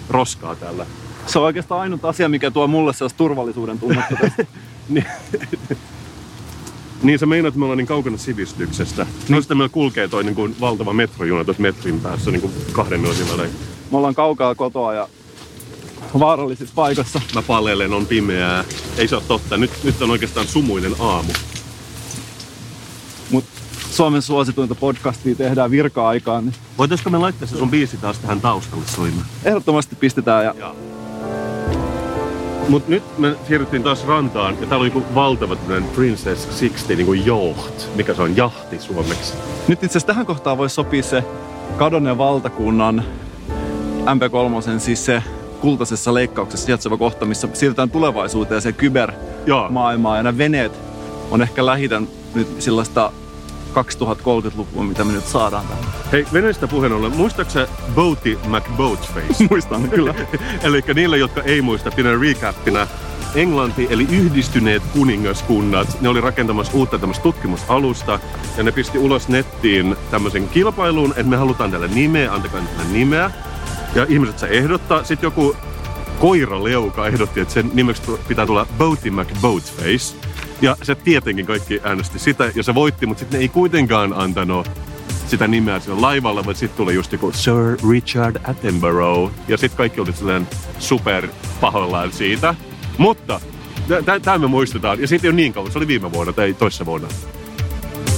[0.10, 0.86] roskaa täällä.
[1.26, 4.46] Se on oikeastaan ainut asia, mikä tuo mulle sellaista turvallisuuden tunnetta tästä.
[4.90, 5.06] Niin,
[7.04, 9.08] niin sä meinaat, että me ollaan niin kaukana sivistyksestä.
[9.30, 9.42] Niin.
[9.42, 13.32] Sitten meillä kulkee toi niin kuin valtava metrojuna tuossa metrin päässä niin kuin kahden minuutin
[13.32, 13.52] välein.
[13.92, 15.08] Me ollaan kaukaa kotoa ja
[16.20, 17.22] vaarallisissa paikoissa.
[17.36, 18.64] Mä palelen, on pimeää.
[18.98, 19.58] Ei se ole totta.
[19.58, 21.34] Nyt, nyt on oikeastaan sumuinen aamu.
[23.32, 23.61] Mutta
[23.92, 28.86] Suomen suosituinta podcastia tehdään virka-aikaan, niin Voitaisko me laittaa se sun biisi taas tähän taustalle
[28.88, 29.26] soimaan?
[29.44, 30.46] ehdottomasti pistetään.
[30.46, 30.76] Ja Joo.
[32.70, 37.14] Mut nyt me siirryttiin taas rantaan ja täällä oli joku valtava tämmönen Princess 60 niinku
[37.14, 37.96] yacht.
[37.96, 38.38] Mikä se on?
[38.38, 39.34] Jahti suomeksi.
[39.68, 41.24] nyt itse asiassa tähän kohtaan voisi sopia se
[41.78, 43.04] kadonneen valtakunnan
[44.06, 45.24] MP3, siis se
[45.62, 50.18] kultaisessa leikkauksessa sijaitseva kohta, missä siirrytään tulevaisuuteen ja se kybermaailmaan.
[50.18, 50.72] Ja nämä veneet
[51.32, 53.12] on ehkä lähitän nyt sellaista
[53.72, 55.84] 2030-lukua, mitä me nyt saadaan tähän.
[56.12, 59.44] Hei, veneestä puheen ollen, muistaaksä Boaty McBoatface?
[59.50, 60.14] Muistan kyllä.
[60.64, 62.88] Eli niille, jotka ei muista, pidän recapina.
[63.36, 68.20] Englanti, eli yhdistyneet kuningaskunnat, ne oli rakentamassa uutta tämmöistä tutkimusalusta,
[68.58, 73.32] ja ne pisti ulos nettiin tämmöisen kilpailun, että me halutaan tällä nimeä, antakaa tällä nimeä.
[73.96, 75.04] Ja ihmiset se ehdottaa.
[75.04, 75.56] Sitten joku
[76.20, 80.16] koiraleuka ehdotti, että sen nimeksi pitää tulla Boaty McBoatface.
[80.62, 84.72] Ja se tietenkin kaikki äänesti sitä, ja se voitti, mutta sitten ei kuitenkaan antanut
[85.28, 89.34] sitä nimeä sillä laivalla, vaan sitten tuli just joku Sir Richard Attenborough.
[89.48, 90.48] Ja sitten kaikki oli sellainen
[90.80, 91.28] super
[91.62, 92.56] pahoillaan siitä.
[92.98, 93.42] Mutta
[94.22, 95.02] tämä me muistetaan.
[95.02, 97.08] Ja siitä ei ole niin kauan, se oli viime vuonna tai toissa vuonna.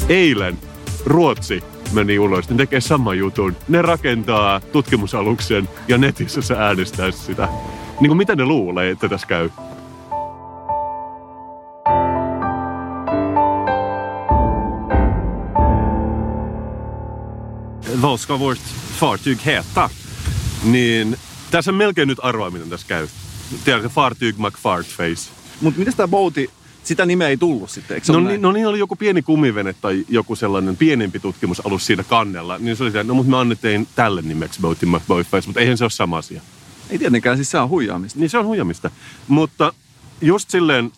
[0.10, 0.58] Eilen
[1.06, 3.56] Ruotsi meni ulos, ne tekee sama jutun.
[3.68, 7.48] Ne rakentaa tutkimusaluksen ja netissä se äänestää sitä.
[8.00, 9.50] Niin kuin mitä ne luulee, että tässä käy?
[18.04, 18.62] Vad ska vårt
[19.00, 19.90] fartyg heta?
[20.64, 21.18] Niin
[21.52, 23.08] tässä melkein nyt arvaaminen tässä käy.
[23.66, 25.32] Tiedätkö, Fartyg McFartface.
[25.62, 26.50] Mutta miten tämä bouti,
[26.84, 28.42] sitä nimeä ei tullut sitten, eikö se No, niin, näin?
[28.42, 32.58] no niin oli joku pieni kumivene tai joku sellainen pienempi tutkimusalus siinä kannella.
[32.58, 35.84] Niin se oli se, no mutta me annettiin tälle nimeksi Boaty McBoatface, mutta eihän se
[35.84, 36.42] ole sama asia.
[36.90, 38.20] Ei tietenkään, siis se on huijaamista.
[38.20, 38.92] Niin se on huijamista.
[39.28, 39.74] Mutta
[40.22, 40.92] just silleen,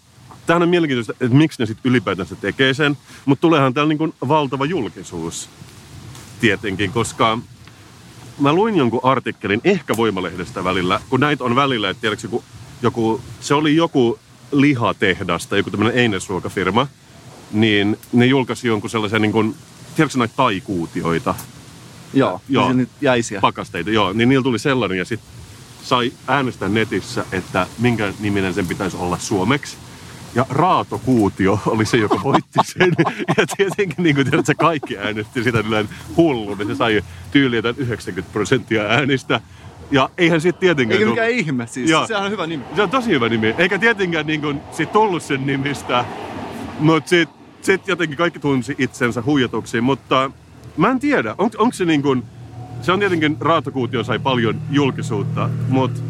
[0.45, 2.97] tämähän on mielenkiintoista, että miksi ne sitten ylipäätänsä tekee sen.
[3.25, 5.49] Mutta tuleehan täällä niin valtava julkisuus
[6.39, 7.39] tietenkin, koska
[8.39, 12.43] mä luin jonkun artikkelin, ehkä Voimalehdestä välillä, kun näitä on välillä, että tiedätkö, joku,
[12.81, 14.19] joku, se oli joku
[14.51, 16.87] lihatehdas tai joku tämmöinen einesruokafirma,
[17.51, 19.55] niin ne julkaisi jonkun sellaisen, niin kuin,
[19.95, 21.35] tiedätkö näitä taikuutioita,
[22.13, 22.63] Joo, Joo.
[22.63, 22.73] joo.
[22.73, 23.41] Nyt jäisiä.
[23.41, 25.29] pakasteita, joo, niin niillä tuli sellainen ja sitten
[25.83, 29.77] sai äänestää netissä, että minkä niminen sen pitäisi olla suomeksi.
[30.35, 32.93] Ja Raato Kuutio oli se, joka voitti sen.
[33.37, 37.57] Ja tietenkin, niin kuin tiedät, se kaikki äänesti sitä tällainen hullu, niin se sai tyyliä
[37.57, 39.41] jotain 90 prosenttia äänistä.
[39.91, 40.93] Ja eihän sitten tietenkään...
[40.99, 41.89] Eikä tullut- mikään ihme siis.
[41.89, 42.07] Joo.
[42.07, 42.63] Sehän on hyvä nimi.
[42.75, 43.55] se on tosi hyvä nimi.
[43.57, 46.05] Eikä tietenkään niin kuin, sit tullut sen nimistä,
[46.79, 49.81] mutta sitten sit jotenkin kaikki tunsi itsensä huijatuksi.
[49.81, 50.31] Mutta
[50.77, 52.23] mä en tiedä, on, onko se niin kuin,
[52.81, 56.01] se on tietenkin Raatokuutio sai paljon julkisuutta, mutta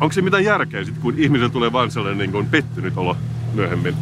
[0.00, 3.16] onko se mitään järkeä sitten, kun ihmisellä tulee vaan sellainen niin kuin pettynyt olo
[3.54, 3.94] myöhemmin?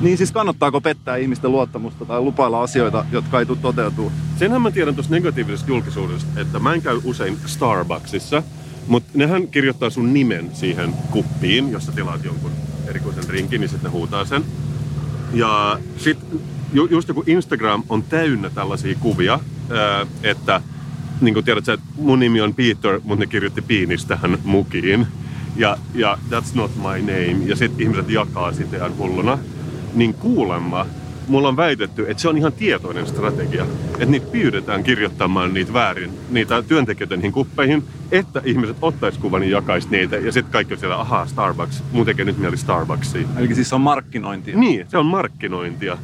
[0.00, 4.12] Niin siis kannattaako pettää ihmisten luottamusta tai lupailla asioita, jotka ei tule toteutuu?
[4.38, 8.42] Senhän mä tiedän tuosta negatiivisesta julkisuudesta, että mä en käy usein Starbucksissa,
[8.86, 12.50] mutta nehän kirjoittaa sun nimen siihen kuppiin, jossa tilaat jonkun
[12.86, 14.44] erikoisen rinkin, niin sitten huutaa sen.
[15.32, 16.40] Ja sitten
[16.72, 19.40] ju, just joku Instagram on täynnä tällaisia kuvia,
[20.22, 20.60] että
[21.20, 25.06] niin kuin tiedät sä, että mun nimi on Peter, mutta ne kirjoitti Piinis tähän mukiin.
[25.56, 27.44] Ja, ja that's not my name.
[27.46, 29.38] Ja sitten ihmiset jakaa sitä ihan hulluna.
[29.94, 30.86] Niin kuulemma
[31.28, 33.66] mulla on väitetty, että se on ihan tietoinen strategia.
[33.92, 39.48] Että niitä pyydetään kirjoittamaan niitä väärin, niitä työntekijöiden niihin kuppeihin, että ihmiset ottais kuvan ja
[39.48, 40.16] jakaisi niitä.
[40.16, 43.28] Ja sitten kaikki on siellä, ahaa, Starbucks, mun tekee nyt mieli Starbucksia.
[43.36, 44.58] Eli siis se on markkinointia.
[44.58, 45.98] Niin, se on markkinointia.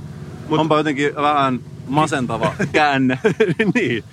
[0.48, 0.61] Mut...
[0.61, 3.18] Onpa jotenkin vähän masentava käänne.
[3.75, 4.05] niin.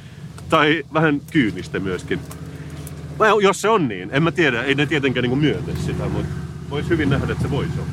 [0.49, 2.19] Tai vähän kyynistä myöskin.
[3.19, 6.33] Well, jos se on niin, en mä tiedä, ei ne tietenkään niin myötä sitä, mutta
[6.69, 7.89] voisi hyvin nähdä, että se voisi olla.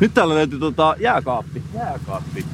[0.00, 1.62] Nyt täällä löytyy tota jääkaappi.
[1.74, 2.44] Jääkaappi.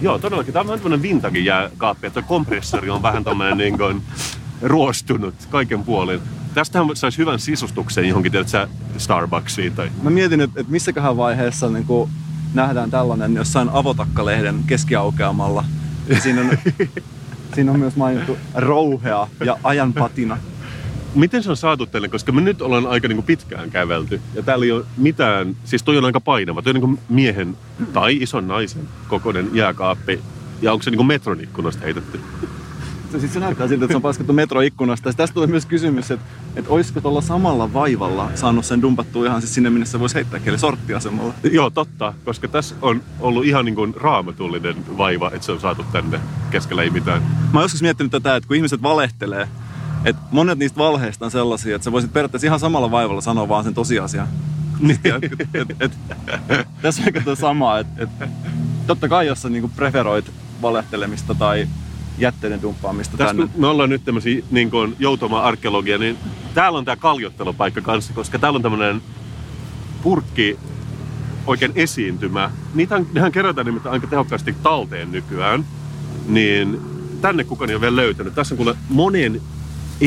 [0.00, 0.52] Joo, todellakin.
[0.52, 4.02] Tämä on vähän tämmöinen vintage jääkaappi, että kompressori on vähän tämmöinen niin kuin
[4.62, 6.20] ruostunut kaiken puolin.
[6.54, 9.90] Tästähän saisi hyvän sisustuksen johonkin, tiedätkö, Starbucksiin tai...
[10.02, 12.10] Mä mietin, että, että missäköhän vaiheessa niin kuin
[12.54, 15.64] nähdään tällainen jossain avotakkalehden keskiaukeamalla.
[16.08, 16.50] Ja siinä on,
[17.54, 20.38] siinä on myös mainittu rouhea ja ajanpatina.
[21.14, 24.42] Miten se on saatu teille, koska me nyt ollaan aika niin kuin pitkään kävelty ja
[24.42, 27.56] täällä ei ole mitään, siis toi on aika painava, toi on niin kuin miehen
[27.92, 30.20] tai ison naisen kokoinen jääkaappi
[30.62, 32.20] ja onko se niin kuin metron ikkunasta heitetty?
[33.20, 35.08] Siis se näyttää siltä, että se on paskattu metroikkunasta.
[35.08, 39.40] Ja tästä tulee myös kysymys, että, että olisiko tuolla samalla vaivalla saanut sen dumpattua ihan
[39.40, 41.34] siis sinne, minne se voisi heittää kieli sorttiasemalla.
[41.52, 45.84] Joo, totta, koska tässä on ollut ihan niin kuin raamatullinen vaiva, että se on saatu
[45.92, 47.22] tänne keskellä ei mitään.
[47.22, 49.48] Mä oon joskus miettinyt tätä, että kun ihmiset valehtelee,
[50.04, 53.64] että monet niistä valheista on sellaisia, että sä voisit periaatteessa ihan samalla vaivalla sanoa vaan
[53.64, 54.28] sen tosiasian.
[54.80, 55.98] Niin, et, et, et,
[56.82, 58.30] tässä on aika sama, että et,
[58.86, 60.30] totta kai jos sä niinku preferoit
[60.62, 61.68] valehtelemista tai
[62.18, 63.52] jätteiden dumppaamista Tässä tänne.
[63.56, 66.18] me ollaan nyt tämmöisiä niin kuin joutoma arkeologia, niin
[66.54, 69.02] täällä on tämä kaljottelupaikka kanssa, koska täällä on tämmöinen
[70.02, 70.58] purkki
[71.46, 72.50] oikein esiintymä.
[72.74, 75.64] Niitähän, nehän kerätään nimittäin aika tehokkaasti talteen nykyään.
[76.28, 76.80] Niin
[77.20, 78.34] tänne kukaan ei ole vielä löytänyt.
[78.34, 79.40] Tässä on kuule monen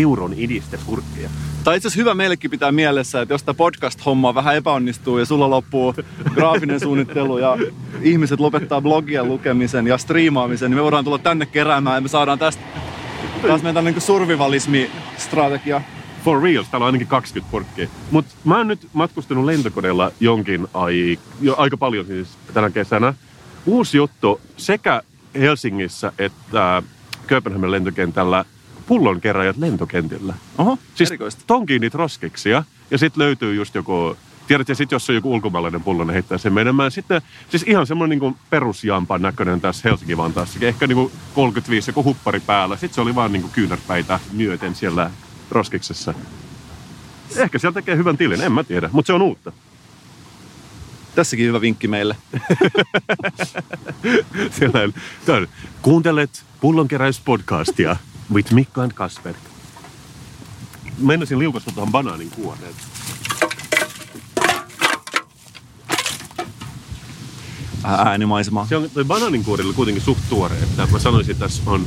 [0.01, 1.29] euron idistepurkkeja.
[1.63, 5.49] Tai itse asiassa hyvä meillekin pitää mielessä, että jos tämä podcast-homma vähän epäonnistuu ja sulla
[5.49, 5.95] loppuu
[6.33, 7.57] graafinen suunnittelu ja
[8.01, 12.39] ihmiset lopettaa blogien lukemisen ja striimaamisen, niin me voidaan tulla tänne keräämään ja me saadaan
[12.39, 12.63] tästä
[13.47, 15.81] taas meidän niin survivalismi-strategia.
[16.23, 17.87] For real, täällä on ainakin 20 purkkia.
[18.11, 23.13] Mutta mä oon nyt matkustanut lentokoneella jonkin ai, jo aika paljon siis tänä kesänä.
[23.65, 25.01] Uusi juttu sekä
[25.39, 26.83] Helsingissä että
[27.27, 28.45] Kööpenhaminan lentokentällä
[28.87, 30.33] pullonkeräjät lentokentillä.
[30.57, 31.43] Oho, Siis erikoista.
[31.47, 35.83] tonkii niitä roskiksia ja sitten löytyy just joku, tiedät, ja sitten jos on joku ulkomaalainen
[35.83, 36.91] pullo, ne heittää sen menemään.
[36.91, 40.67] Sitten siis ihan semmoinen niin perusjampan näköinen tässä Helsinki-Vantaassakin.
[40.67, 42.75] Ehkä niin kuin 35 joku huppari päällä.
[42.77, 45.11] Sitten se oli vaan niin kuin kyynärpäitä myöten siellä
[45.51, 46.13] roskiksessa.
[47.35, 49.51] Ehkä siellä tekee hyvän tilin, en mä tiedä, mutta se on uutta.
[51.15, 52.17] Tässäkin hyvä vinkki meille.
[54.57, 54.79] Siellä
[55.27, 55.47] on,
[55.81, 57.95] kuuntelet pullonkeräyspodcastia
[58.33, 59.35] with Mikko and Kasper.
[60.97, 62.73] Meinasin liukasta tuohon banaanin kuoreen.
[67.83, 68.65] Äänimaisemaa.
[68.67, 71.85] Se on, toi banaanin kuori oli kuitenkin suht tuore, että mä sanoisin, että tässä on,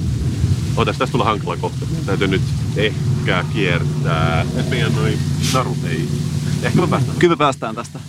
[0.77, 1.87] otas, tässä tulla hankala kohta.
[2.07, 2.43] Täytyy nyt
[2.77, 5.19] ehkä kiertää, että meidän noin
[5.53, 6.09] narut ei,
[6.63, 7.19] ehkä me päästään.
[7.19, 8.01] Kyllä me päästään tästä.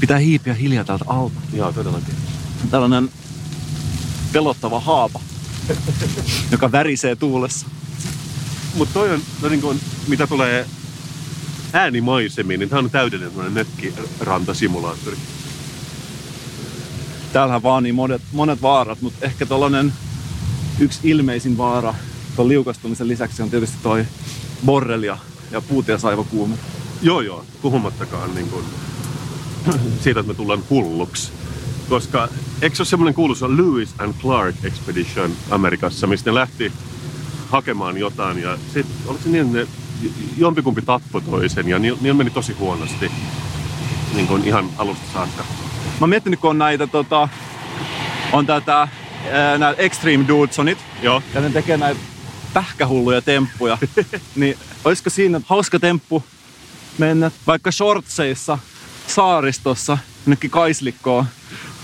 [0.00, 1.40] Pitää hiipiä hiljaa täältä alta.
[1.52, 2.14] Joo, todellakin.
[2.70, 3.10] Tällainen
[4.32, 5.20] pelottava haapa,
[6.52, 7.66] joka värisee tuulessa.
[8.74, 10.66] Mutta toi on, no niin kuin, mitä tulee
[11.72, 15.16] äänimaisemiin, niin tämä on täydellinen semmoinen nökkirantasimulaattori.
[17.32, 19.92] Täällähän vaan niin monet, monet vaarat, mutta ehkä tällainen
[20.78, 21.94] yksi ilmeisin vaara
[22.36, 24.04] tuon liukastumisen lisäksi on tietysti toi
[24.66, 25.18] borrel ja,
[25.50, 26.54] ja puutiasaivokuume.
[27.02, 28.64] Joo, joo, puhumattakaan niin kuin,
[30.02, 31.32] siitä, että me tullaan hulluksi.
[31.90, 32.28] Koska
[32.62, 36.72] eikö se ole semmoinen kuuluisa Lewis and Clark Expedition Amerikassa, mistä ne lähti
[37.48, 42.14] hakemaan jotain ja sitten oliko se niin, että ne jompikumpi tappoi toisen ja niillä niil
[42.14, 43.12] meni tosi huonosti
[44.14, 45.42] niin kuin ihan alusta saakka.
[45.42, 47.28] Mä oon miettinyt, kun on näitä, tota,
[48.32, 48.88] on tätä,
[49.32, 51.22] ää, nämä Extreme Dudesonit, Joo.
[51.34, 52.00] ja ne tekee näitä
[52.54, 53.78] pähkähulluja temppuja,
[54.36, 56.24] niin olisiko siinä hauska temppu
[56.98, 58.58] mennä vaikka shortseissa
[59.06, 61.26] saaristossa jonnekin kaislikkoon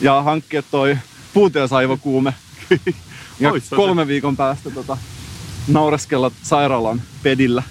[0.00, 0.98] ja hankkia toi
[1.34, 2.34] puutiasaivokuume
[3.40, 3.76] ja Ois se.
[3.76, 4.98] kolme viikon päästä tota,
[5.68, 7.62] naureskella sairaalan pedillä.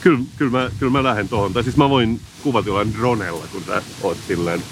[0.00, 1.52] Kyllä, kyllä, mä, kyllä mä lähden tohon.
[1.52, 4.62] Tai siis mä voin kuvata jollain dronella, kun sä oot silleen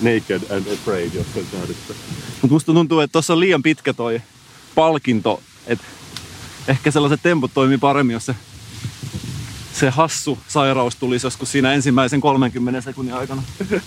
[0.00, 1.94] naked and afraid jossain saarissa.
[2.42, 4.22] Mutta musta tuntuu, että tuossa on liian pitkä toi
[4.74, 5.42] palkinto.
[5.66, 5.78] Et
[6.68, 8.34] ehkä sellaiset temput toimii paremmin, jos se,
[9.72, 13.42] se hassu sairaus tulisi joskus siinä ensimmäisen 30 sekunnin aikana.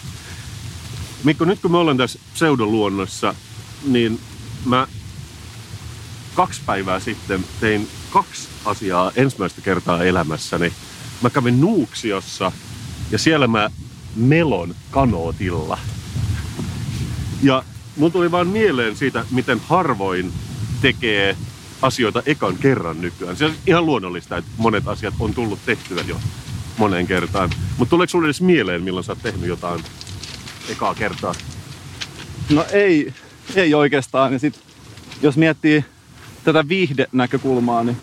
[1.23, 3.35] Mikko, nyt kun me ollaan tässä pseudoluonnossa,
[3.87, 4.19] niin
[4.65, 4.87] mä
[6.35, 10.73] kaksi päivää sitten tein kaksi asiaa ensimmäistä kertaa elämässäni.
[11.21, 12.51] Mä kävin Nuuksiossa
[13.11, 13.69] ja siellä mä
[14.15, 15.79] melon kanootilla.
[17.41, 17.63] Ja
[17.95, 20.33] mun tuli vaan mieleen siitä, miten harvoin
[20.81, 21.37] tekee
[21.81, 23.37] asioita ekan kerran nykyään.
[23.37, 26.17] Se on ihan luonnollista, että monet asiat on tullut tehtyä jo
[26.77, 27.49] moneen kertaan.
[27.77, 29.83] Mutta tuleeko sulle edes mieleen, milloin sä oot tehnyt jotain
[30.69, 31.33] ekaa kertaa?
[32.49, 33.13] No ei,
[33.55, 34.33] ei oikeastaan.
[34.33, 34.59] Ja sit,
[35.21, 35.85] jos miettii
[36.43, 37.97] tätä viihde-näkökulmaa, niin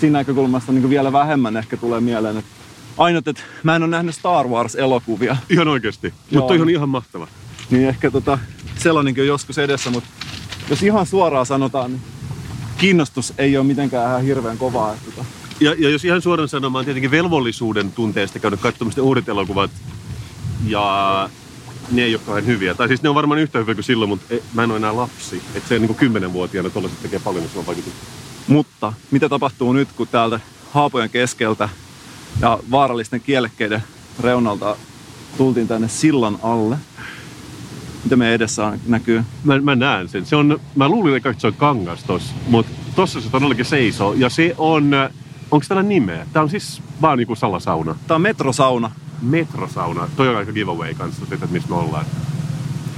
[0.00, 2.50] siinä näkökulmasta niin vielä vähemmän ehkä tulee mieleen, että
[2.98, 5.36] ainut, että mä en ole nähnyt Star Wars-elokuvia.
[5.50, 6.14] Ihan oikeasti.
[6.30, 7.28] Mutta on ihan mahtava.
[7.70, 8.38] Niin ehkä tota,
[8.78, 10.08] sellainenkin on joskus edessä, mutta
[10.70, 12.02] jos ihan suoraan sanotaan, niin
[12.78, 14.92] kiinnostus ei ole mitenkään ihan hirveän kovaa.
[14.92, 15.24] Että tota.
[15.60, 19.70] Ja, ja jos ihan suoraan sanomaan, tietenkin velvollisuuden tunteesta käydä katsomasta uudet elokuvat.
[20.66, 21.30] Ja
[21.90, 22.74] ne ei ole kauhean hyviä.
[22.74, 24.96] Tai siis ne on varmaan yhtä hyviä kuin silloin, mutta ei, mä en ole enää
[24.96, 25.42] lapsi.
[25.54, 27.98] Että se niin kymmenenvuotiaana tuollaiset tekee paljon isoa vaikutusta.
[28.48, 30.40] Mutta mitä tapahtuu nyt, kun täältä
[30.72, 31.68] haapojen keskeltä
[32.40, 33.82] ja vaarallisten kielekkeiden
[34.20, 34.76] reunalta
[35.38, 36.76] tultiin tänne sillan alle?
[38.04, 39.24] Mitä me edessä on, näkyy?
[39.44, 40.26] Mä, mä näen sen.
[40.26, 44.12] Se on, mä luulin, että se on kangas tossa, mutta tossa se todellakin seisoo.
[44.12, 44.90] Ja se on,
[45.50, 46.26] onko tällä nimeä?
[46.32, 47.94] Tää on siis vaan niinku salasauna.
[48.06, 48.90] Tää on metrosauna.
[49.22, 50.08] Metrosauna.
[50.16, 52.06] Toi on aika giveaway kanssa, että missä me ollaan.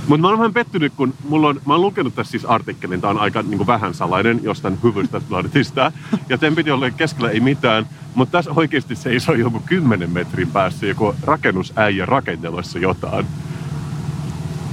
[0.09, 3.11] Mutta mä oon vähän pettynyt, kun mulla on, mä oon lukenut tässä siis artikkelin, tää
[3.11, 5.93] on aika niin kuin vähän salainen jostain hyvystä planetista.
[6.29, 10.87] Ja tämän piti olla keskellä ei mitään, mutta tässä oikeasti seisoo joku 10 metrin päässä
[10.87, 13.27] joku rakennusäijä rakentelemassa jotain.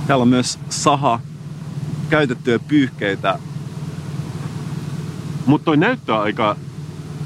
[0.08, 1.20] Täällä on myös saha,
[2.10, 3.40] käytettyjä pyyhkeitä.
[5.46, 6.56] Mutta toi näyttää aika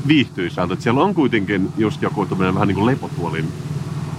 [0.08, 3.54] viihtyisältä, että siellä on kuitenkin just joku vähän niin kuin lepotuolin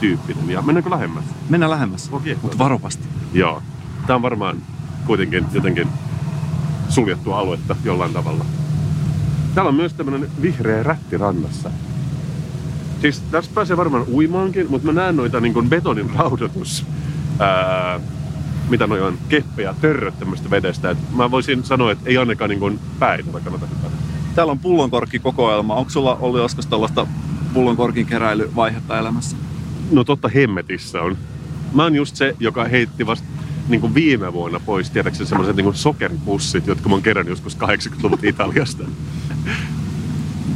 [0.01, 0.51] tyyppinen.
[0.51, 1.25] Ja mennäänkö lähemmäs?
[1.49, 2.37] Mennään lähemmäs, Okei.
[2.43, 3.09] mutta varovasti.
[3.33, 3.63] Joo.
[4.07, 4.57] Tämä on varmaan
[5.07, 5.89] kuitenkin jotenkin
[6.89, 8.45] suljettua aluetta jollain tavalla.
[9.55, 11.71] Täällä on myös tämmönen vihreä rätti rannassa.
[13.01, 16.87] Siis tässä pääsee varmaan uimaankin, mutta mä näen noita niin kuin betonin raudoitus,
[17.39, 18.01] ää,
[18.69, 20.91] mitä noi on, keppejä, törröt tämmöistä vedestä.
[20.91, 23.97] Et mä voisin sanoa, että ei ainakaan niin kuin päin kannata hypätä.
[24.35, 25.75] Täällä on pullonkorkkikokoelma.
[25.75, 27.07] Onko sulla ollut joskus tällaista
[27.55, 29.37] pullonkorkin keräilyvaihetta elämässä?
[29.91, 31.19] No totta hemmetissä on.
[31.75, 33.27] Mä oon just se, joka heitti vasta
[33.69, 38.25] niin kuin viime vuonna pois, tiedätkö semmoiset niin sokeripussit, jotka mä oon kerännyt joskus 80-luvut
[38.25, 38.85] Italiasta.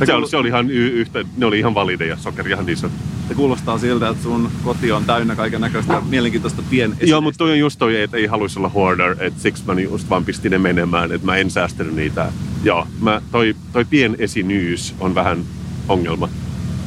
[0.05, 2.91] Se oli, se oli ihan y- yhtä, ne oli ihan valideja, sokeri ihan niissä.
[3.29, 7.51] Se kuulostaa siltä, että sun koti on täynnä kaiken näköistä mielenkiintoista pien Joo, mutta toi
[7.51, 10.59] on just toi, että ei haluaisi olla hoarder, että siksi mä just vaan pistin ne
[10.59, 12.33] menemään, että mä en säästänyt niitä.
[12.65, 15.45] Joo, mä, toi, toi pienesinyys on vähän
[15.89, 16.29] ongelma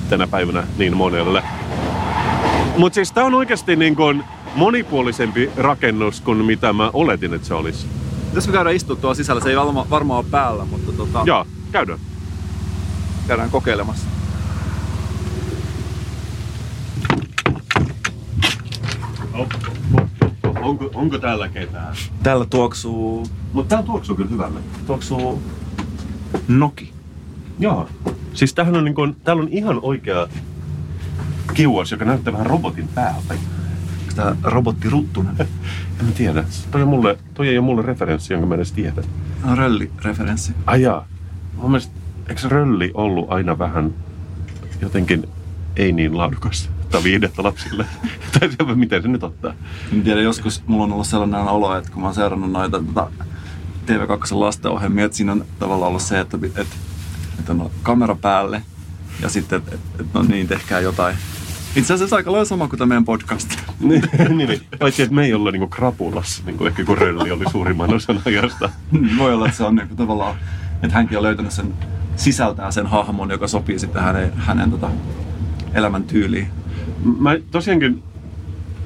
[0.10, 1.44] tänä päivänä niin monelle.
[2.78, 4.24] Mutta siis tää on oikeasti niin kuin
[4.56, 7.88] monipuolisempi rakennus kuin mitä mä oletin, että se olisi.
[8.28, 9.42] Pitäisikö käydä istua tuolla sisällä?
[9.42, 12.00] Se ei varma, varmaan ole päällä, mutta tota, Joo, käydään.
[13.28, 14.08] käydään kokeilemassa.
[20.62, 21.96] Onko, onko täällä ketään?
[22.24, 24.60] Täällä tuoksuu, Mutta täällä tuoksuu kyllä hyvälle.
[24.88, 25.42] tuoksuu
[26.48, 26.92] Noki.
[27.60, 27.90] Joo.
[28.34, 30.28] Siis tämähän on, niin kuin, täällä on ihan oikea
[31.54, 33.34] kiuas, joka näyttää vähän robotin päältä.
[33.34, 35.36] Onko tää robotti Ruttunen?
[36.00, 36.44] En mä tiedä.
[36.72, 39.04] Toi, on mulle, toi ei ole mulle referenssi, jonka mä edes tiedän.
[39.44, 40.54] on rölli-referenssi.
[40.66, 41.08] Ai jaa.
[41.56, 41.94] Mun mielestä,
[42.30, 43.94] eikö rölli ollut aina vähän
[44.82, 45.28] jotenkin
[45.76, 47.86] ei niin laadukas tai viihdettä lapsille?
[48.40, 49.54] tai se, miten se nyt ottaa?
[49.94, 53.12] En tiedä, joskus mulla on ollut sellainen olo, että kun mä oon seurannut noita tota,
[53.86, 56.76] TV2 lastenohjelmia, että siinä on tavallaan ollut se, että, että,
[57.40, 58.62] että on kamera päälle
[59.22, 61.16] ja sitten, että, että no niin, tehkää jotain.
[61.76, 63.50] Itse asiassa aika lailla sama kuin tämä meidän podcast.
[63.80, 64.62] niin, niin, niin.
[64.80, 68.22] Paitsi, että me ei olla niinku krapulassa, niin kuin ehkä kun rölli oli suurimman osan
[68.26, 68.70] ajasta.
[69.20, 70.36] Voi olla, että se on niin kuin, tavallaan,
[70.84, 71.74] että hänkin on löytänyt sen
[72.16, 74.90] sisältää sen hahmon, joka sopii sitten hänen, hänen tota,
[75.74, 76.48] elämän tyyliin.
[77.20, 78.04] Mä tosiaankin,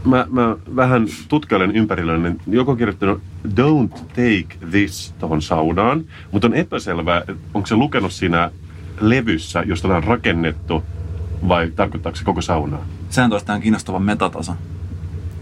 [0.05, 6.47] mä, mä vähän tutkailen ympärillä, niin joku on kirjoittanut don't take this tuohon saunaan, mutta
[6.47, 7.23] on epäselvää,
[7.53, 8.51] onko se lukenut siinä
[9.01, 10.83] levyssä, josta tämä on rakennettu,
[11.47, 12.85] vai tarkoittaako se koko saunaa?
[13.09, 14.55] Sehän toisi tähän kiinnostavan metatason.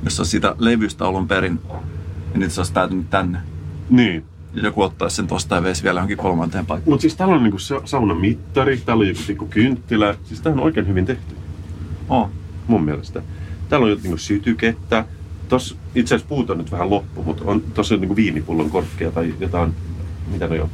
[0.03, 1.60] Jos se olisi siitä levystä alun perin,
[2.34, 3.39] niin nyt se olisi päätynyt tänne.
[3.89, 4.25] Niin.
[4.53, 6.89] Ja joku ottaisi sen tosta ja veisi vielä johonkin kolmanteen paikkaan.
[6.91, 10.15] Mutta siis täällä on niinku sa- saunan mittari, täällä on joku pikku kynttilä.
[10.23, 11.36] Siis tää on oikein hyvin tehty,
[12.10, 12.29] Oh.
[12.67, 13.21] mun mielestä.
[13.69, 15.05] Täällä on jotain niinku sytykettä.
[15.49, 19.11] Tossa itse asiassa puut on nyt vähän loppu, mutta on tossa on niinku viinipullon korkkia
[19.11, 19.74] tai jotain,
[20.32, 20.70] mitä ne on,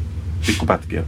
[0.48, 1.04] pikkupätkiä.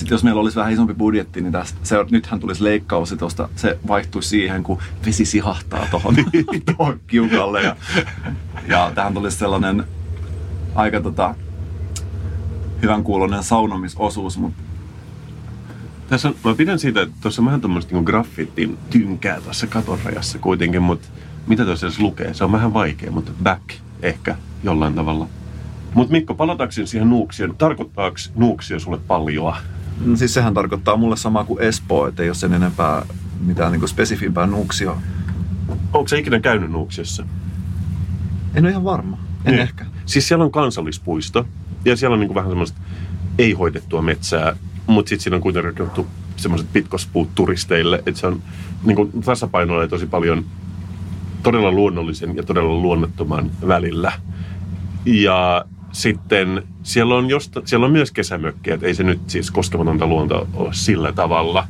[0.00, 3.78] Sitten jos meillä olisi vähän isompi budjetti, niin tästä, se, nythän tulisi leikkaus tosta, se
[3.88, 6.14] vaihtuisi siihen, kun vesi sihahtaa tuohon
[7.06, 7.62] kiukalle.
[7.62, 7.76] Ja,
[8.66, 9.84] ja tähän tulisi sellainen
[10.74, 11.34] aika tota,
[12.82, 14.62] hyvän kuulonen saunomisosuus, mutta
[16.08, 20.38] Tässä on, mä pidän siitä, että tuossa on vähän tuommoista niinku graffitin tynkää tuossa katonrajassa
[20.38, 21.08] kuitenkin, mutta
[21.46, 22.34] mitä tuossa edes lukee?
[22.34, 23.64] Se on vähän vaikea, mutta back
[24.02, 25.26] ehkä jollain tavalla.
[25.94, 27.56] Mutta Mikko, palatakseni siihen nuuksien.
[27.56, 29.56] Tarkoittaako nuuksia sulle paljoa?
[30.04, 33.06] No siis sehän tarkoittaa mulle samaa kuin Espoo, että ei ole sen enempää
[33.40, 34.96] mitään niin spesifimpää nuuksia.
[35.92, 37.26] Onko se ikinä käynyt nuuksiassa?
[38.54, 39.18] En ole ihan varma.
[39.44, 39.62] En niin.
[39.62, 39.86] ehkä.
[40.06, 41.46] Siis siellä on kansallispuisto
[41.84, 42.80] ja siellä on niin kuin vähän semmoista
[43.38, 48.42] ei-hoidettua metsää, mutta sitten siinä on kuitenkin rakennettu semmoiset pitkospuut turisteille, että se on
[48.84, 50.44] niin kuin tasapainoilla tosi paljon
[51.42, 54.12] todella luonnollisen ja todella luonnottoman välillä.
[55.04, 60.06] Ja sitten siellä on, josta, siellä on myös kesämökkejä, että ei se nyt siis koskematonta
[60.06, 61.66] luonto ole sillä tavalla.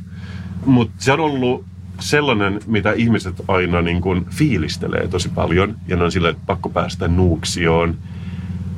[0.65, 1.65] Mutta se on ollut
[1.99, 5.75] sellainen, mitä ihmiset aina niin kuin fiilistelee tosi paljon.
[5.87, 7.97] Ja ne on silleen, että pakko päästä nuuksioon.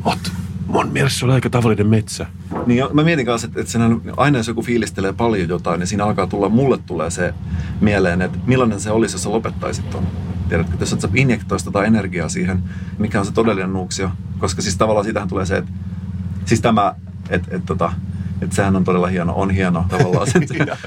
[0.03, 0.31] Mut
[0.67, 2.25] mun mielestä se oli aika tavallinen metsä.
[2.65, 3.79] Niin mä mietin kanssa, että, että
[4.17, 7.33] aina jos joku fiilistelee paljon jotain, niin siinä alkaa tulla, mulle tulee se
[7.81, 10.07] mieleen, että millainen se olisi, jos sä lopettaisit ton.
[10.49, 12.63] Tiedätkö, jos sä injektoisit tota energiaa siihen,
[12.97, 14.11] mikä on se todellinen nuuksio.
[14.39, 15.71] Koska siis tavallaan siitähän tulee se, että
[16.45, 16.95] siis tämä,
[17.29, 17.93] että, että, tota,
[18.41, 20.27] että sehän on todella hieno, on hieno tavallaan.
[20.27, 20.77] Se, ja,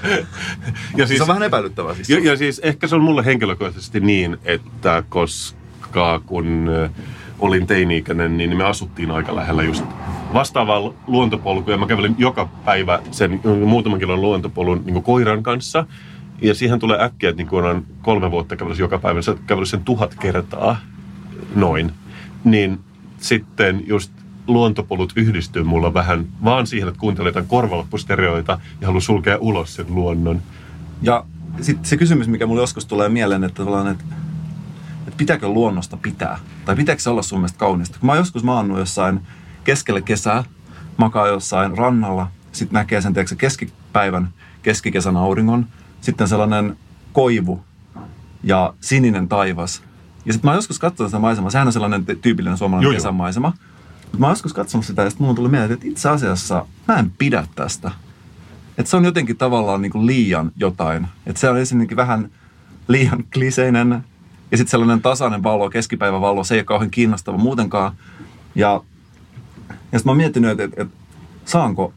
[0.97, 2.11] ja siis, se on vähän epäilyttävää siis.
[2.11, 6.71] Ja, ja siis ehkä se on mulle henkilökohtaisesti niin, että koska kun
[7.39, 9.85] olin teini-ikäinen, niin me asuttiin aika lähellä just
[10.35, 11.75] vastaavaa luontopolkua.
[11.75, 15.87] Ja mä kävelin joka päivä sen muutaman kilon luontopolun niin koiran kanssa.
[16.43, 19.69] Ja siihen tulee äkkiä, että niin kun on kolme vuotta kävellyt joka päivä, sä kävellyt
[19.69, 20.77] sen tuhat kertaa
[21.55, 21.93] noin.
[22.45, 22.79] Niin
[23.19, 24.13] sitten just
[24.47, 29.87] luontopolut yhdistyy mulla vähän vaan siihen, että kuuntelee jotain korvalappustereoita ja haluaa sulkea ulos sen
[29.89, 30.43] luonnon.
[31.03, 31.25] Ja
[31.61, 34.05] sitten se kysymys, mikä mulle joskus tulee mieleen, että, että,
[35.07, 36.39] että pitääkö luonnosta pitää?
[36.65, 37.99] Tai pitääkö se olla sun mielestä kaunista?
[37.99, 39.21] Kun mä oon joskus maannut jossain
[39.65, 40.45] keskellä kesää,
[40.97, 44.29] makaa jossain rannalla, sitten näkee sen tiedätkö, keskipäivän,
[44.63, 45.67] keskikesän auringon,
[46.01, 46.77] sitten sellainen
[47.13, 47.65] koivu
[48.43, 49.83] ja sininen taivas.
[50.25, 53.53] Ja sitten mä oon joskus katsonut sitä maisemaa, sehän on sellainen tyypillinen suomalainen Joo, kesämaisema.
[54.03, 56.99] Mutta mä oon joskus katsonut sitä ja sitten mulla tuli mieleen, että itse asiassa mä
[56.99, 57.91] en pidä tästä.
[58.79, 61.07] Että se on jotenkin tavallaan niin kuin liian jotain.
[61.27, 62.31] Että se on ensinnäkin vähän
[62.89, 64.05] liian kliseinen
[64.51, 67.93] ja sitten sellainen tasainen valo, keskipäivän valo, se ei ole kauhean kiinnostava muutenkaan.
[68.55, 68.83] Ja,
[69.69, 70.97] ja sitten mä oon miettinyt, että, että, että
[71.45, 71.93] saanko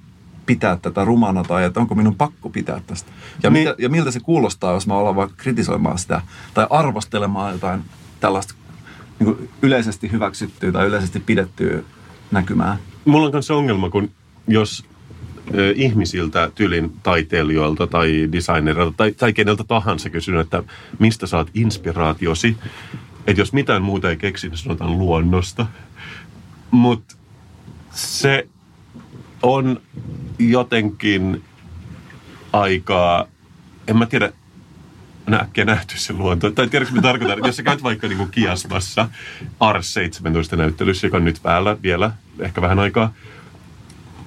[0.46, 3.12] pitää tätä rumana tai että onko minun pakko pitää tästä.
[3.44, 3.68] Ja, niin.
[3.68, 6.22] mitä, ja miltä se kuulostaa, jos mä ollaan vaikka kritisoimaan sitä
[6.54, 7.82] tai arvostelemaan jotain
[8.20, 8.54] tällaista
[9.20, 11.82] niin kuin yleisesti hyväksyttyä tai yleisesti pidettyä
[12.32, 12.78] näkymää.
[13.06, 14.12] Mulla on myös ongelma, kun
[14.48, 14.86] jos
[15.76, 20.64] ihmisiltä, tylin taiteilijoilta tai designerilta tai, tai keneltä tahansa kysynyt, että
[21.00, 22.58] mistä saat inspiraatiosi,
[23.28, 25.66] että jos mitään muuta ei keksi, niin sanotaan luonnosta.
[26.72, 27.16] Mutta
[27.92, 28.48] se
[29.44, 29.82] on
[30.40, 31.44] jotenkin
[32.54, 33.26] aikaa,
[33.88, 34.32] en mä tiedä,
[35.34, 36.52] äkkiä nähty se luonto.
[36.52, 37.40] Tai tiedätkö, mitä tarkoitan?
[37.46, 39.10] Jos sä käyt vaikka niin kuin Kiasmassa
[39.60, 43.14] Ars 17 näyttelyssä, joka on nyt päällä vielä, ehkä vähän aikaa,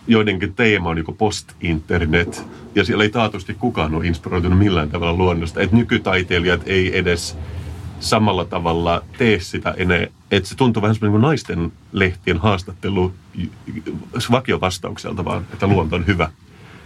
[0.07, 2.45] joidenkin teema on niin post-internet,
[2.75, 5.61] ja siellä ei taatusti kukaan ole inspiroitunut millään tavalla luonnosta.
[5.61, 7.39] Että nykytaiteilijat ei edes
[8.01, 10.07] samalla tavalla tee sitä enää.
[10.31, 13.13] Että se tuntuu vähän semmoinen niin naisten lehtien haastattelu
[14.31, 16.31] vakiovastaukselta vaan, että luonto on hyvä.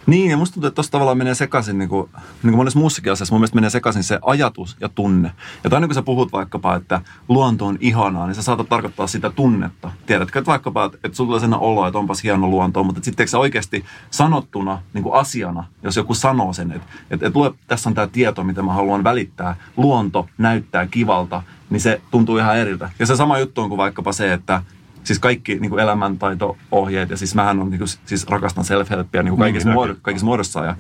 [0.07, 3.13] Niin, ja musta tuntuu, että tuossa tavallaan menee sekaisin, niin kuin, niin kuin monessa muussakin
[3.13, 5.33] asiassa, mun mielestä menee sekaisin se ajatus ja tunne.
[5.65, 9.31] Ja aina kun sä puhut vaikkapa, että luonto on ihanaa, niin sä saatat tarkoittaa sitä
[9.31, 9.91] tunnetta.
[10.07, 13.29] Tiedätkö, että vaikkapa, että, että sulla tulee sen olo, että onpas hieno luonto, mutta sitten
[13.29, 17.89] se oikeasti sanottuna niin kuin asiana, jos joku sanoo sen, että, että, että lue, tässä
[17.91, 22.91] on tämä tieto, mitä mä haluan välittää, luonto näyttää kivalta, niin se tuntuu ihan eriltä.
[22.99, 24.63] Ja se sama juttu on kuin vaikkapa se, että
[25.07, 29.31] siis kaikki niin kuin elämäntaito-ohjeet, ja siis mähän on, niin kuin, siis rakastan self-helpia niin
[29.31, 30.77] kuin kaikissa, muod- kaikissa muodossa, ja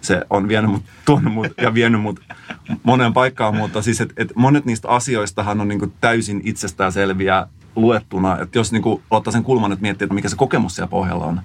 [0.00, 2.20] se on vienyt mut, tuonut mut ja vienyt mut
[2.82, 7.46] moneen paikkaan, mutta siis et, et monet niistä asioistahan on niin kuin täysin itsestäänselviä
[7.76, 10.90] luettuna, että jos niin kuin ottaa sen kulman, että miettii, että mikä se kokemus siellä
[10.90, 11.40] pohjalla on,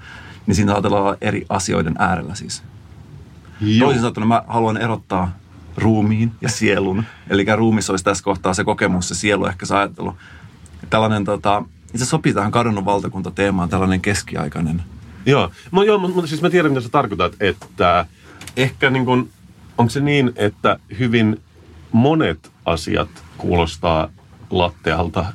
[0.45, 2.63] niin siinä saattaa olla eri asioiden äärellä siis.
[3.61, 3.85] Joo.
[3.87, 5.31] Toisin sanottuna mä haluan erottaa
[5.77, 7.03] ruumiin ja sielun.
[7.29, 10.17] Eli ruumissa olisi tässä kohtaa se kokemus, se sielu, ehkä se ajattelu.
[10.89, 11.63] Tällainen tota,
[11.99, 14.83] se sopii tähän kadonnut valtakunta-teemaan, tällainen keskiaikainen.
[15.25, 18.05] Joo, no, joo mutta siis mä tiedän, mitä sä tarkoitat, että
[18.57, 19.29] ehkä niin kun,
[19.77, 21.41] onko se niin, että hyvin
[21.91, 24.09] monet asiat kuulostaa
[24.49, 25.25] lattealta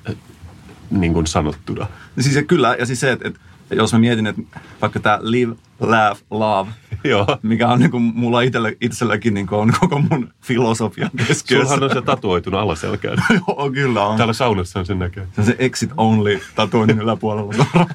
[0.91, 1.87] niin kuin sanottuna.
[2.21, 3.41] Siis se, kyllä, ja siis se, että, että
[3.71, 4.43] jos mä mietin, että
[4.81, 6.71] vaikka tämä live, laugh, love,
[7.05, 7.39] Joo.
[7.43, 11.75] mikä on niin kuin mulla itsellä, itselläkin niin kuin on koko mun filosofian keskiössä.
[11.75, 13.19] Sullahan on se tatuoituna alaselkään.
[13.49, 14.17] Joo, kyllä on.
[14.17, 15.27] Täällä saunassa on sen näkee.
[15.33, 17.67] Se on se exit only tatuoinnin yläpuolella.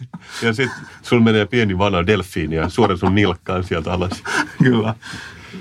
[0.42, 4.24] ja sitten sulla menee pieni vana delfiini suoraan sun nilkkaan sieltä alas.
[4.64, 4.96] kyllä.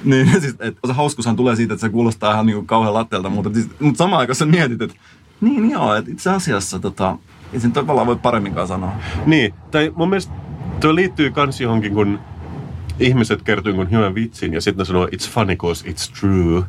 [0.04, 3.30] Niin, siis, että se hauskushan tulee siitä, että se kuulostaa ihan niin kuin kauhean latteelta,
[3.30, 4.96] mutta, siis, mutta samaan aikaan sä mietit, että
[5.40, 7.18] niin joo, että itse asiassa tota,
[7.52, 8.92] ei sen tavallaan voi paremminkaan sanoa.
[9.26, 10.32] Niin, tai mun mielestä
[10.84, 12.20] tuo liittyy kans johonkin, kun
[13.00, 16.62] ihmiset kertoo jonkun hyvän vitsin ja sitten ne sanoo it's funny cause it's true.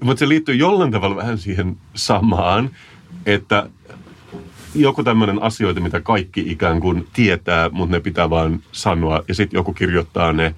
[0.00, 2.70] Mutta se liittyy jollain tavalla vähän siihen samaan,
[3.26, 3.68] että
[4.74, 9.22] joku tämmöinen asioita, mitä kaikki ikään kuin tietää, mutta ne pitää vaan sanoa.
[9.28, 10.54] Ja sitten joku kirjoittaa ne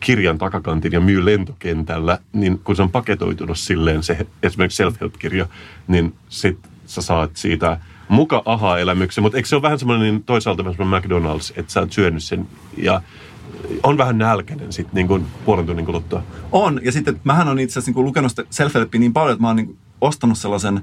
[0.00, 5.46] kirjan takakantin ja myy lentokentällä, niin kun se on paketoitunut silleen, se esimerkiksi self-help-kirja,
[5.88, 7.80] niin sit sä saat siitä
[8.10, 9.22] muka aha-elämyksen.
[9.22, 12.24] Mutta eikö se ole vähän semmoinen niin toisaalta vähän semmoinen McDonald's, että sä oot syönyt
[12.24, 13.02] sen ja
[13.82, 16.22] on vähän nälkäinen sitten niin kuin puolen tunnin kuluttua.
[16.52, 19.56] On, ja sitten mähän on itse asiassa niin lukenut self niin paljon, että mä oon
[19.56, 20.80] niin ostanut sellaisen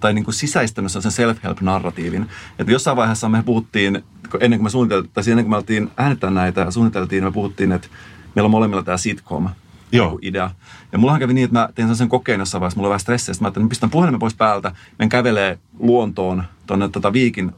[0.00, 2.26] tai niin kuin sisäistänyt sen self-help-narratiivin.
[2.58, 4.02] Että jossain vaiheessa me puhuttiin,
[4.40, 7.72] ennen kuin me suunniteltiin, tai ennen kuin me oltiin äänettää näitä ja suunniteltiin, me puhuttiin,
[7.72, 7.88] että
[8.34, 9.48] meillä on molemmilla tämä sitcom
[9.96, 10.18] Joo.
[10.22, 10.50] Idea.
[10.92, 13.34] Ja mullahan kävi niin, että mä tein sen kokeen jossain vaiheessa, mulla oli vähän stressiä,
[13.40, 17.52] mä ajattelin, että pistän puhelimen pois päältä, men kävelee luontoon tuonne tota Viikin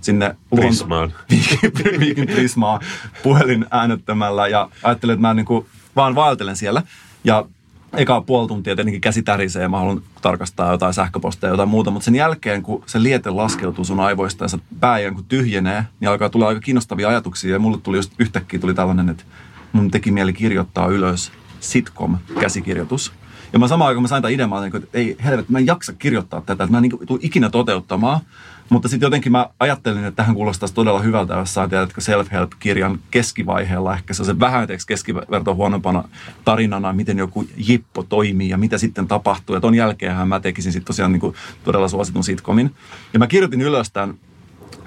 [0.00, 1.12] sinne Prismaan.
[1.30, 2.80] Viikin, viikin Prismaa
[3.22, 5.66] puhelin äänettämällä ja ajattelin, että mä niin kuin
[5.96, 6.82] vaan vaeltelen siellä.
[7.24, 7.44] Ja
[7.92, 11.90] eka puoli tuntia tietenkin käsi tärisee ja mä haluan tarkastaa jotain sähköpostia ja jotain muuta,
[11.90, 16.08] mutta sen jälkeen, kun se liete laskeutuu sun aivoista ja se pää kun tyhjenee, niin
[16.08, 19.24] alkaa tulla aika kiinnostavia ajatuksia ja mulle tuli just yhtäkkiä tuli tällainen, että
[19.72, 21.32] mun teki mieli kirjoittaa ylös
[21.62, 23.12] sitcom-käsikirjoitus.
[23.52, 25.92] Ja mä samaan aikaan mä sain tämän idean, mä että ei helvet, mä en jaksa
[25.92, 28.20] kirjoittaa tätä, että mä en niin tule ikinä toteuttamaan.
[28.68, 33.94] Mutta sitten jotenkin mä ajattelin, että tähän kuulostaisi todella hyvältä, jos saa tiedätkö self-help-kirjan keskivaiheella
[33.94, 36.04] ehkä se vähän keskiverto huonompana
[36.44, 39.56] tarinana, miten joku jippo toimii ja mitä sitten tapahtuu.
[39.56, 41.34] Ja ton jälkeenhän mä tekisin sitten tosiaan niin kuin
[41.64, 42.74] todella suositun sitcomin.
[43.12, 44.14] Ja mä kirjoitin ylös tämän,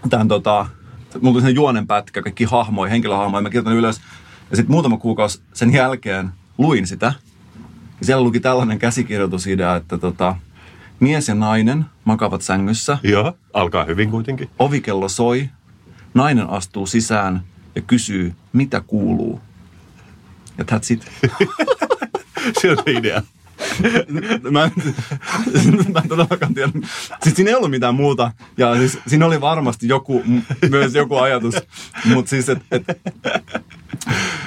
[0.09, 0.65] tämän tota,
[1.21, 4.01] mulla tuli juonen pätkä, kaikki hahmoja, henkilöhahmoja, mä kirjoitin ylös.
[4.51, 7.13] Ja sitten muutama kuukausi sen jälkeen luin sitä.
[7.99, 10.35] Ja siellä luki tällainen käsikirjoitusidea, että tota,
[10.99, 12.97] Mies ja nainen makavat sängyssä.
[13.03, 14.49] Joo, alkaa hyvin kuitenkin.
[14.59, 15.49] Ovikello soi.
[16.13, 17.43] Nainen astuu sisään
[17.75, 19.41] ja kysyy, mitä kuuluu.
[20.57, 21.11] Ja that's it.
[22.61, 23.21] se on se idea.
[24.51, 24.71] mä, en,
[25.93, 26.71] mä en todellakaan tiedä.
[27.23, 28.31] Siis siinä ei ollut mitään muuta.
[28.57, 30.23] Ja siis siinä oli varmasti joku,
[30.69, 31.55] myös joku ajatus.
[32.05, 32.83] Mutta siis, että et,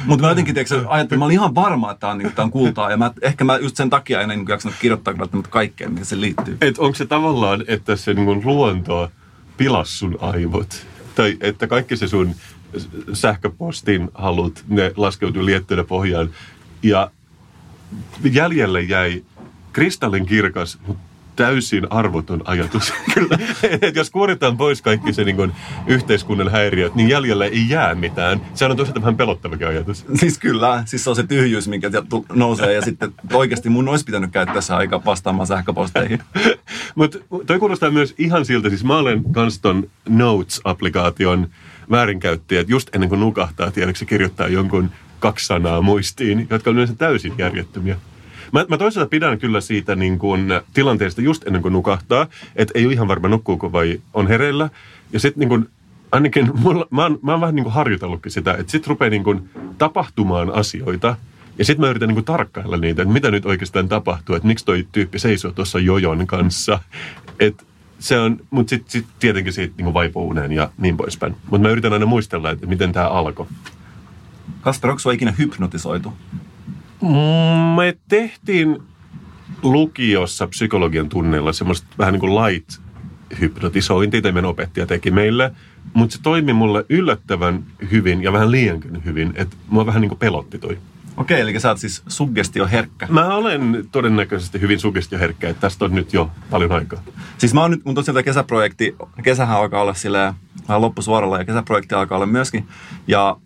[0.04, 2.90] mutta mä jotenkin tiedätkö, ajattelin, mä olin ihan varma, että tämä on, niin, on kultaa.
[2.90, 6.20] Ja mä, ehkä mä just sen takia en niin jaksanut kirjoittaa välttämättä kaikkeen, mihin se
[6.20, 6.56] liittyy.
[6.60, 9.10] Et onko se tavallaan, että se niin luonto
[9.56, 10.86] pilas sun aivot?
[11.14, 12.34] Tai että kaikki se sun
[13.12, 16.30] sähköpostin halut, ne laskeutuu liettyä pohjaan.
[16.82, 17.10] Ja
[18.32, 19.24] jäljelle jäi
[19.72, 21.07] kristallin kirkas, mutta
[21.38, 22.92] täysin arvoton ajatus.
[23.14, 25.52] Kyllä, että jos kuoritaan pois kaikki se niin kuin,
[25.86, 28.40] yhteiskunnan häiriöt, niin jäljellä ei jää mitään.
[28.54, 30.06] Se on tosiaan vähän pelottavakin ajatus.
[30.20, 31.90] Siis kyllä, siis se on se tyhjyys, minkä
[32.34, 36.22] nousee ja sitten oikeasti mun olisi pitänyt käyttää se aika vastaamaan sähköposteihin.
[36.94, 41.48] Mutta toi kuulostaa myös ihan siltä, siis mä olen kans ton Notes-applikaation
[41.90, 46.94] väärinkäyttäjä, että just ennen kuin nukahtaa, tiedätkö, kirjoittaa jonkun kaksi sanaa muistiin, jotka on yleensä
[46.94, 47.96] täysin järjettömiä.
[48.52, 52.26] Mä, mä toisaalta pidän kyllä siitä niin kuin tilanteesta just ennen kuin nukahtaa,
[52.56, 54.70] että ei ole ihan varma nukkuuko vai on hereillä.
[55.12, 55.68] Ja sitten niin kuin,
[56.12, 59.24] ainakin mulla, mä, oon, mä oon vähän niin kuin harjoitellutkin sitä, että sitten rupeaa niin
[59.24, 61.16] kuin tapahtumaan asioita,
[61.58, 64.64] ja sitten mä yritän niin kuin tarkkailla niitä, että mitä nyt oikeastaan tapahtuu, että miksi
[64.64, 66.78] toi tyyppi seisoo tuossa jojon kanssa.
[67.40, 67.66] Et
[67.98, 71.36] se on, mutta sitten sit tietenkin siitä niin vaipuu uneen ja niin poispäin.
[71.50, 73.46] Mutta mä yritän aina muistella, että miten tämä alkoi.
[74.60, 76.12] Kasper, onko ikinä hypnotisoitu?
[77.76, 78.78] Me tehtiin
[79.62, 82.80] lukiossa psykologian tunneilla semmoista vähän niin kuin light
[83.40, 85.52] hypnotisointia, tai meidän opettaja teki meille.
[85.94, 90.18] Mutta se toimi mulle yllättävän hyvin ja vähän liiankin hyvin, että mua vähän niin kuin
[90.18, 90.78] pelotti toi.
[91.16, 93.06] Okei, eli sä oot siis suggestioherkkä.
[93.10, 97.02] Mä olen todennäköisesti hyvin suggestioherkkä, että tästä on nyt jo paljon aikaa.
[97.38, 100.34] Siis mä oon nyt, mun tosiaan tämä kesäprojekti, kesähän alkaa olla silleen
[100.68, 102.68] vähän loppusuoralla ja kesäprojekti alkaa olla myöskin.
[103.06, 103.36] Ja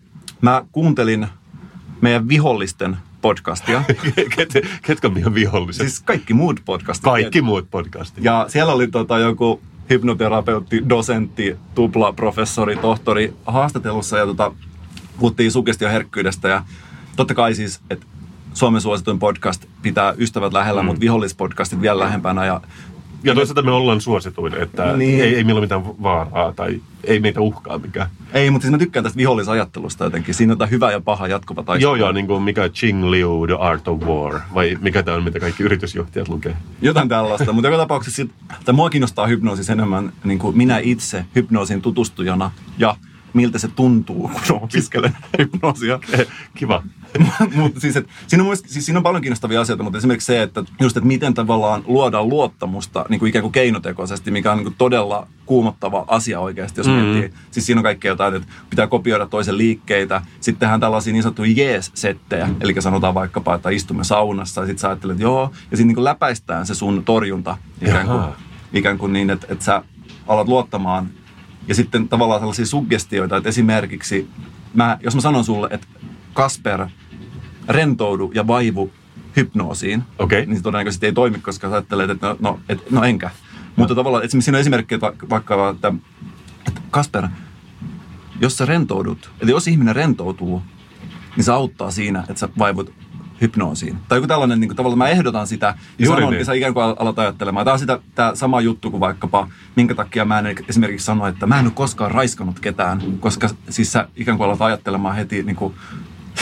[0.40, 1.26] mä kuuntelin
[2.00, 3.85] meidän vihollisten podcastia.
[4.37, 4.53] Ket,
[4.83, 5.89] ketkä on viholliset?
[5.89, 7.05] Siis kaikki muut podcastit.
[7.05, 8.25] Kaikki muut podcastit.
[8.25, 9.61] Ja siellä oli tota joku
[9.91, 14.53] hypnoterapeutti, dosentti, tupla, professori, tohtori haastatellussa ja tota,
[15.18, 16.64] puhuttiin sugestioherkkyydestä ja
[17.16, 18.07] totta kai siis, että
[18.55, 20.87] Suomen suosituin podcast pitää ystävät lähellä, mm.
[20.87, 22.61] mutta vihollispodcastit vielä lähempänä ja
[23.25, 25.20] ja toisaalta me ollaan suosituin, että niin.
[25.20, 28.09] ei, ei meillä ole mitään vaaraa tai ei meitä uhkaa mikään.
[28.35, 30.35] Ei, mutta siis mä tykkään tästä vihollisajattelusta jotenkin.
[30.35, 31.91] Siinä on hyvä ja paha jatkuva taistelu.
[31.91, 35.25] Joo, joo, niin kuin mikä Ching Liu, The Art of War, vai mikä tämä on,
[35.25, 36.57] mitä kaikki yritysjohtajat lukee.
[36.83, 38.23] Jotain tällaista, mutta joka tapauksessa,
[38.61, 42.97] että mua kiinnostaa hypnoosis enemmän niin kuin minä itse hypnoosin tutustujana ja
[43.35, 45.99] miltä se tuntuu, kun opiskelen hypnoosia.
[46.55, 46.83] Kiva.
[47.55, 50.43] mutta siis, et, siinä, on, myös- siis siinä on paljon kiinnostavia asioita, mutta esimerkiksi se,
[50.43, 54.64] että just, että miten tavallaan luodaan luottamusta niin kuin ikään kuin keinotekoisesti, mikä on niin
[54.64, 56.93] kuin todella kuumottava asia oikeasti, jos mm.
[56.93, 57.39] miettii.
[57.51, 60.22] Siis siinä on kaikkea jotain, että pitää kopioida toisen liikkeitä.
[60.41, 64.89] Sitten tehdään tällaisia niin sanottuja jees-settejä, eli sanotaan vaikkapa, että istumme saunassa ja sitten sä
[64.89, 68.37] ajattelet, että joo, ja sitten niin läpäistään se sun torjunta ikään kuin, Jaha.
[68.72, 69.83] ikään kuin niin, että, että sä
[70.26, 71.11] alat luottamaan
[71.69, 74.29] ja sitten tavallaan sellaisia suggestioita, että esimerkiksi
[74.75, 75.87] mä, jos mä sanon sulle, että
[76.33, 76.87] Kasper,
[77.69, 78.93] rentoudu ja vaivu
[79.37, 80.47] hypnoosiin, Okei.
[80.47, 83.31] niin se todennäköisesti ei toimi, koska sä ajattelet, että no, no, et, no enkä.
[83.77, 85.93] Mutta tavallaan, esimerkiksi siinä on esimerkki, että vaikka- vaikka, että,
[86.69, 87.29] että Kasper,
[88.41, 90.63] jos sä rentoudut, eli jos ihminen rentoutuu,
[91.37, 92.93] niin se auttaa siinä, että sä vaivut
[93.43, 93.99] hypnoosiin.
[94.09, 96.45] Tai joku tällainen, niin kuin, tavallaan mä ehdotan sitä, ja, Juuri sanon, niin.
[96.45, 97.64] sä ikään kuin al- alat ajattelemaan.
[97.64, 101.47] Tämä on sitä tämä sama juttu kuin vaikkapa, minkä takia mä en esimerkiksi sano, että
[101.47, 105.57] mä en ole koskaan raiskannut ketään, koska siis sä ikään kuin alat ajattelemaan heti niin
[105.57, 105.74] kuin,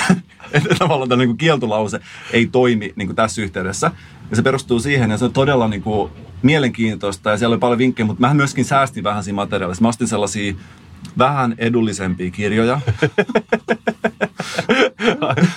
[0.53, 2.01] että tavallaan tämä niin kieltolause
[2.32, 3.90] ei toimi niin kuin tässä yhteydessä.
[4.30, 6.11] Ja se perustuu siihen, ja se on todella niin kuin,
[6.42, 9.82] mielenkiintoista, ja siellä oli paljon vinkkejä, mutta mä myöskin säästin vähän siinä materiaalissa.
[9.82, 10.55] Mä ostin sellaisia
[11.18, 12.80] vähän edullisempia kirjoja.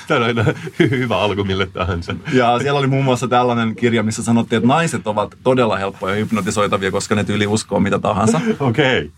[0.07, 0.35] Tämä on
[0.79, 2.15] hyvä alku mille tahansa.
[2.33, 6.91] Ja siellä oli muun muassa tällainen kirja, missä sanottiin, että naiset ovat todella helppoja hypnotisoitavia,
[6.91, 8.41] koska ne tyyli uskoo mitä tahansa.
[8.59, 8.97] Okei.
[8.97, 9.09] Okay.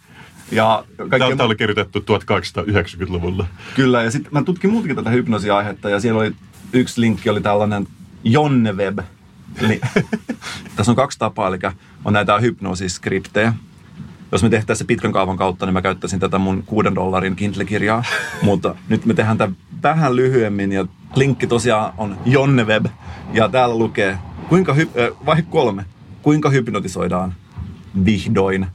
[0.51, 3.47] Ja kaikkea Tämä oli kirjoitettu 1890-luvulla.
[3.75, 6.31] Kyllä, ja sitten mä tutkin muutenkin tätä hypnoosiaihetta, ja siellä oli
[6.73, 7.88] yksi linkki, oli tällainen
[8.23, 8.99] Jonneweb.
[9.61, 9.81] Eli
[10.75, 11.57] tässä on kaksi tapaa, eli
[12.05, 13.53] on näitä hypnoosiskriptejä.
[14.36, 18.03] Jos me tehtäisiin se pitkän kaavan kautta, niin mä käyttäisin tätä mun kuuden dollarin Kindle-kirjaa.
[18.41, 22.86] Mutta nyt me tehdään tämä vähän lyhyemmin, ja linkki tosiaan on Jonneweb.
[23.33, 24.17] Ja täällä lukee,
[24.49, 25.86] kuinka hy- äh, vaihe kolme,
[26.21, 27.33] kuinka hypnotisoidaan
[28.05, 28.67] vihdoin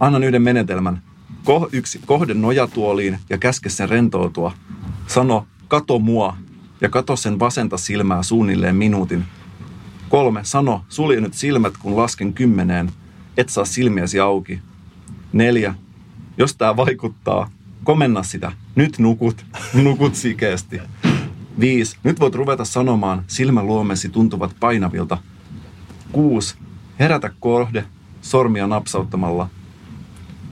[0.00, 1.02] Annan yhden menetelmän.
[1.44, 4.52] Ko- yksi, kohde nojatuoliin ja käske sen rentoutua.
[5.06, 6.36] Sano, kato mua
[6.80, 9.24] ja kato sen vasenta silmää suunnilleen minuutin.
[10.08, 12.92] Kolme, sano, sulje nyt silmät kun lasken kymmeneen.
[13.36, 14.60] Et saa silmiäsi auki.
[15.32, 15.74] Neljä,
[16.38, 17.50] jos tää vaikuttaa,
[17.84, 18.52] komenna sitä.
[18.74, 20.80] Nyt nukut, nukut sikeästi.
[21.60, 25.18] Viisi, nyt voit ruveta sanomaan, silmäluomesi tuntuvat painavilta.
[26.12, 26.54] Kuusi,
[26.98, 27.84] herätä kohde,
[28.22, 29.48] sormia napsauttamalla.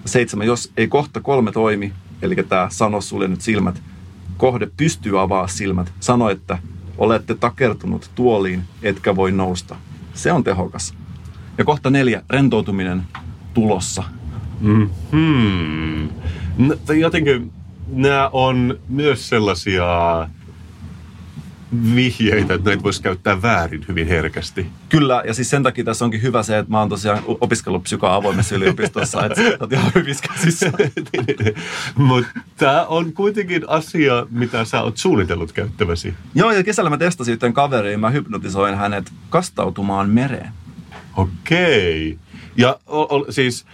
[0.04, 3.82] Seitsemän, jos ei kohta kolme toimi, eli tämä sano sulle nyt silmät,
[4.36, 5.92] kohde pystyy avaa silmät.
[6.00, 6.58] Sano, että
[6.98, 9.76] olette takertunut tuoliin, etkä voi nousta.
[10.14, 10.94] Se on tehokas.
[11.60, 13.02] Ja kohta neljä, rentoutuminen
[13.54, 14.02] tulossa.
[14.60, 14.90] Hmm.
[16.58, 17.52] N- tai jotenkin
[17.88, 19.84] nämä on myös sellaisia
[21.94, 24.66] vihjeitä, että näitä voisi käyttää väärin hyvin herkästi.
[24.88, 28.14] Kyllä, ja siis sen takia tässä onkin hyvä se, että mä oon tosiaan opiskellut psykoa
[28.14, 30.72] avoimessa yliopistossa, että sä oot ihan hyvissä käsissä.
[31.94, 36.14] Mutta tämä on kuitenkin asia, mitä sä oot suunnitellut käyttäväsi.
[36.34, 40.52] Joo, ja kesällä mä testasin yhteen kaveriin, mä hypnotisoin hänet kastautumaan mereen.
[41.16, 42.18] Okei.
[42.56, 43.66] Ja o, o, siis,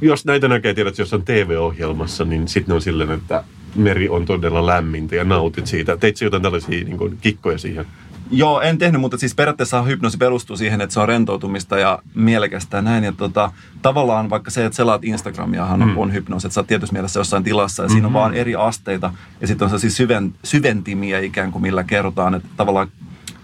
[0.00, 4.66] jos näitä näkee, tiedät, jos on TV-ohjelmassa, niin sitten on silleen, että meri on todella
[4.66, 5.96] lämmintä ja nautit siitä.
[5.96, 7.86] Teit sä jotain tällaisia niin kuin, kikkoja siihen?
[8.30, 12.76] Joo, en tehnyt, mutta siis periaatteessa hypnoosi perustuu siihen, että se on rentoutumista ja mielekästä
[12.76, 13.04] ja näin.
[13.04, 13.52] Ja tota,
[13.82, 15.98] tavallaan vaikka se, että selaat Instagramiahan mm.
[15.98, 17.94] on hypnoosi, että sä oot tietyssä mielessä jossain tilassa ja mm-hmm.
[17.94, 19.12] siinä on vaan eri asteita.
[19.40, 22.88] Ja sitten on sellaisia syven, syventimiä ikään kuin, millä kerrotaan, että tavallaan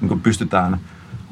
[0.01, 0.80] niin kuin pystytään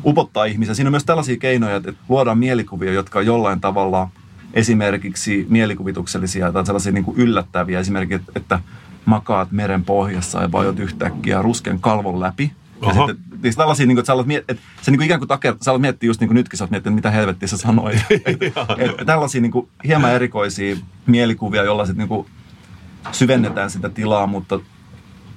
[0.05, 0.75] upottaa ihmisiä.
[0.75, 4.09] Siinä on myös tällaisia keinoja, että luodaan mielikuvia, jotka on jollain tavalla
[4.55, 7.81] esimerkiksi mielikuvituksellisia tai sellaisia niin kuin yllättäviä.
[7.81, 8.61] Esimerkiksi, että
[9.05, 12.53] makaat meren pohjassa ja vajot yhtäkkiä rusken kalvon läpi.
[12.83, 13.07] Ja Oho.
[13.07, 15.55] sitten siis tällaisia, niin kuin, että sä alat miet- että niin kuin ikään kuin taker,
[15.61, 17.97] sä alat miettiä just niin kuin nytkin sä oot miettinyt, mitä helvettiä sä sanoit.
[18.11, 20.77] et, et, tällaisia niin kuin hieman erikoisia
[21.07, 22.27] mielikuvia, joilla sitten niin kuin
[23.13, 24.61] syvennetään sitä tilaa, mutta,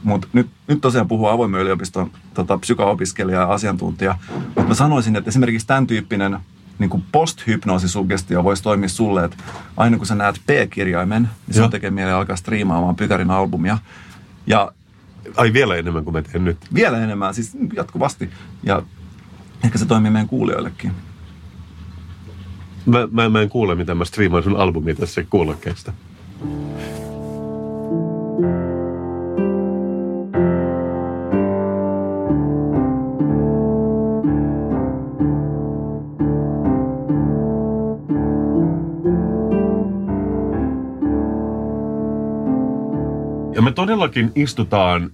[0.03, 4.15] mutta nyt, nyt tosiaan puhuu avoimen yliopiston tota, psyko-opiskelija ja asiantuntija.
[4.45, 6.37] Mutta mä sanoisin, että esimerkiksi tämän tyyppinen
[6.79, 9.37] niin kuin post-hypnoosisugestio voisi toimia sulle, että
[9.77, 11.69] aina kun sä näet P-kirjaimen, niin sun Joo.
[11.69, 13.77] tekee mieli alkaa striimaamaan Pykärin albumia.
[14.47, 14.71] Ja
[15.37, 16.57] Ai vielä enemmän kuin mä teen nyt.
[16.73, 18.29] vielä enemmän, siis jatkuvasti.
[18.63, 18.81] Ja
[19.63, 20.91] ehkä se toimii meidän kuulijoillekin.
[22.85, 25.93] Mä, mä, mä en kuule, mitä mä striimaan sun albumia tässä kuulokkeesta.
[43.59, 45.11] Ja me todellakin istutaan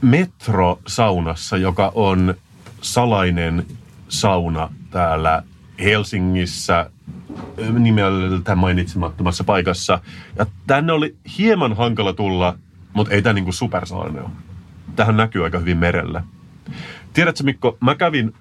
[0.00, 2.34] metrosaunassa, joka on
[2.80, 3.66] salainen
[4.08, 5.42] sauna täällä
[5.78, 6.90] Helsingissä
[7.78, 10.00] nimeltä mainitsemattomassa paikassa.
[10.36, 12.58] Ja tänne oli hieman hankala tulla,
[12.92, 14.30] mutta ei tämä niinku supersalainen ole.
[14.96, 16.24] Tähän näkyy aika hyvin merellä.
[17.12, 18.34] Tiedätkö Mikko, mä kävin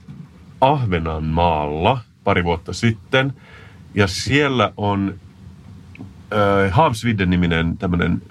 [0.62, 3.34] Ahvenanmaalla pari vuotta sitten.
[3.96, 5.16] Ja siellä on
[6.34, 8.22] äh, Havsvidden-niminen tämmöinen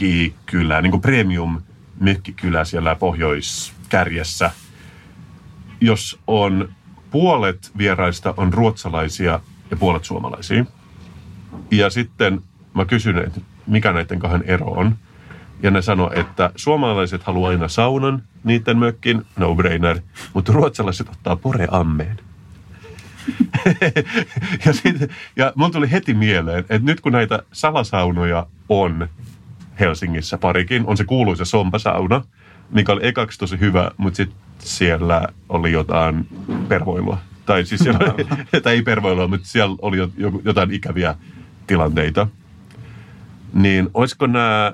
[0.00, 1.62] mökkikylä, niin kuin premium
[2.00, 4.50] mökkikylä siellä pohjoiskärjessä,
[5.80, 6.68] jos on
[7.10, 9.40] puolet vieraista on ruotsalaisia
[9.70, 10.64] ja puolet suomalaisia.
[11.70, 12.40] Ja sitten
[12.74, 14.96] mä kysyn, että mikä näiden kahden ero on.
[15.62, 20.00] Ja ne sanoi, että suomalaiset haluaa aina saunan, niiden mökkin, no-brainer,
[20.34, 22.20] mutta ruotsalaiset ottaa poreammeen.
[24.66, 29.08] ja, sit, ja mun tuli heti mieleen, että nyt kun näitä salasaunoja on
[29.80, 32.22] Helsingissä parikin, on se kuuluisa sompasauna,
[32.70, 36.26] mikä oli ekaksi tosi hyvä, mutta sitten siellä oli jotain
[36.68, 37.18] pervoilua.
[37.46, 37.98] Tai siis siellä,
[38.62, 39.96] tai ei pervoilua, mutta siellä oli
[40.44, 41.14] jotain ikäviä
[41.66, 42.26] tilanteita.
[43.52, 44.72] Niin olisiko nämä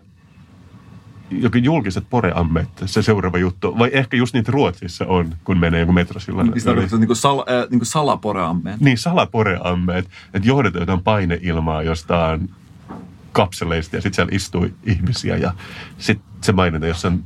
[1.31, 3.79] jokin julkiset poreammet se seuraava juttu.
[3.79, 6.47] Vai ehkä just niitä Ruotsissa on, kun menee joku metrosillan.
[6.47, 8.81] Niin tarkoittaa niin kuin, sal, äh, niin kuin salaporeammeet.
[8.81, 10.09] Niin, salaporeammeet.
[10.35, 12.51] Että johdetaan jotain paineilmaa jostain
[13.37, 15.55] kapseleista ja sitten siellä istuu ihmisiä ja
[15.99, 17.25] sitten se mainitaan jossain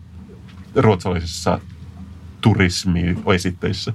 [0.74, 1.60] ruotsalaisissa
[2.40, 3.92] turismi-esitteissä.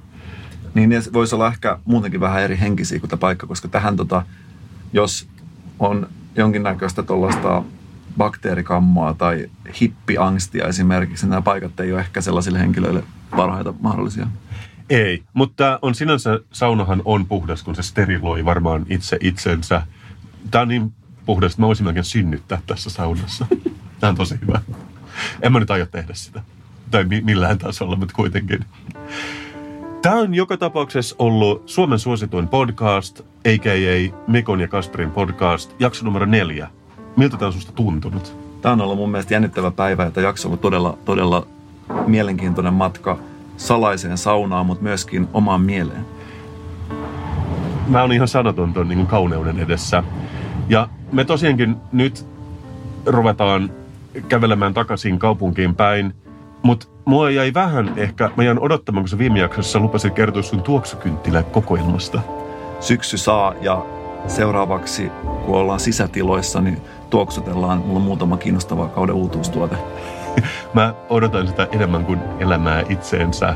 [0.74, 4.22] Niin, ne voisi olla ehkä muutenkin vähän eri henkisiä kuin tämä paikka, koska tähän tota,
[4.92, 5.28] jos
[5.78, 7.62] on jonkinnäköistä tuollaista
[8.16, 9.50] bakteerikammoa tai
[9.80, 14.26] hippiangstia esimerkiksi, nämä paikat ei ole ehkä sellaisille henkilöille parhaita mahdollisia.
[14.90, 19.82] Ei, mutta on sinänsä, saunahan on puhdas, kun se steriloi varmaan itse itsensä.
[20.50, 20.92] Tämä on niin
[21.26, 23.46] puhdas, että mä voisin melkein synnyttää tässä saunassa.
[24.00, 24.60] Tämä on tosi hyvä.
[25.42, 26.42] En mä nyt aio tehdä sitä.
[26.90, 28.64] Tai millään tasolla, mutta kuitenkin.
[30.02, 34.14] Tämä on joka tapauksessa ollut Suomen suosituin podcast, a.k.a.
[34.26, 36.68] Mikon ja Kasperin podcast, jakso numero neljä.
[37.16, 38.36] Miltä tämä on susta tuntunut?
[38.62, 41.46] Tämä on ollut mun mielestä jännittävä päivä tämä jakso on ollut todella, todella
[42.06, 43.18] mielenkiintoinen matka
[43.56, 46.06] salaiseen saunaan, mutta myöskin omaan mieleen.
[47.88, 50.02] Mä oon ihan sanaton tuon niin kauneuden edessä.
[50.68, 52.26] Ja me tosiaankin nyt
[53.06, 53.70] ruvetaan
[54.28, 56.14] kävelemään takaisin kaupunkiin päin,
[56.62, 60.62] mutta mua jäi vähän ehkä, mä jään odottamaan, kun sä viime jaksossa lupasit kertoa sun
[60.62, 62.20] tuoksukynttilä kokoelmasta.
[62.80, 63.86] Syksy saa ja
[64.26, 65.10] seuraavaksi,
[65.44, 66.78] kun ollaan sisätiloissa, niin
[67.10, 67.78] tuoksutellaan.
[67.78, 69.76] Mulla on muutama kiinnostava kauden uutuustuote.
[70.74, 73.54] Mä odotan sitä enemmän kuin elämää itseensä.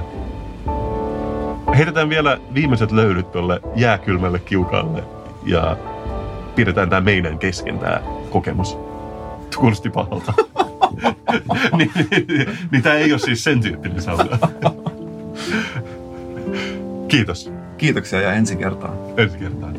[1.77, 5.05] Heitetään vielä viimeiset löydyt tuolle jääkylmälle kiukalle
[5.45, 5.77] ja
[6.61, 8.79] pidetään tämä meidän kesken tämä kokemus.
[9.57, 10.35] Kuulosti pahalta.
[11.79, 14.39] niin, niin, niin, niin tämä ei ole siis sen tyyppinen sauna.
[17.09, 17.53] Kiitos.
[17.79, 18.95] Kiitoksia ja ensi kertaan.
[19.17, 19.75] Ensi kertaan.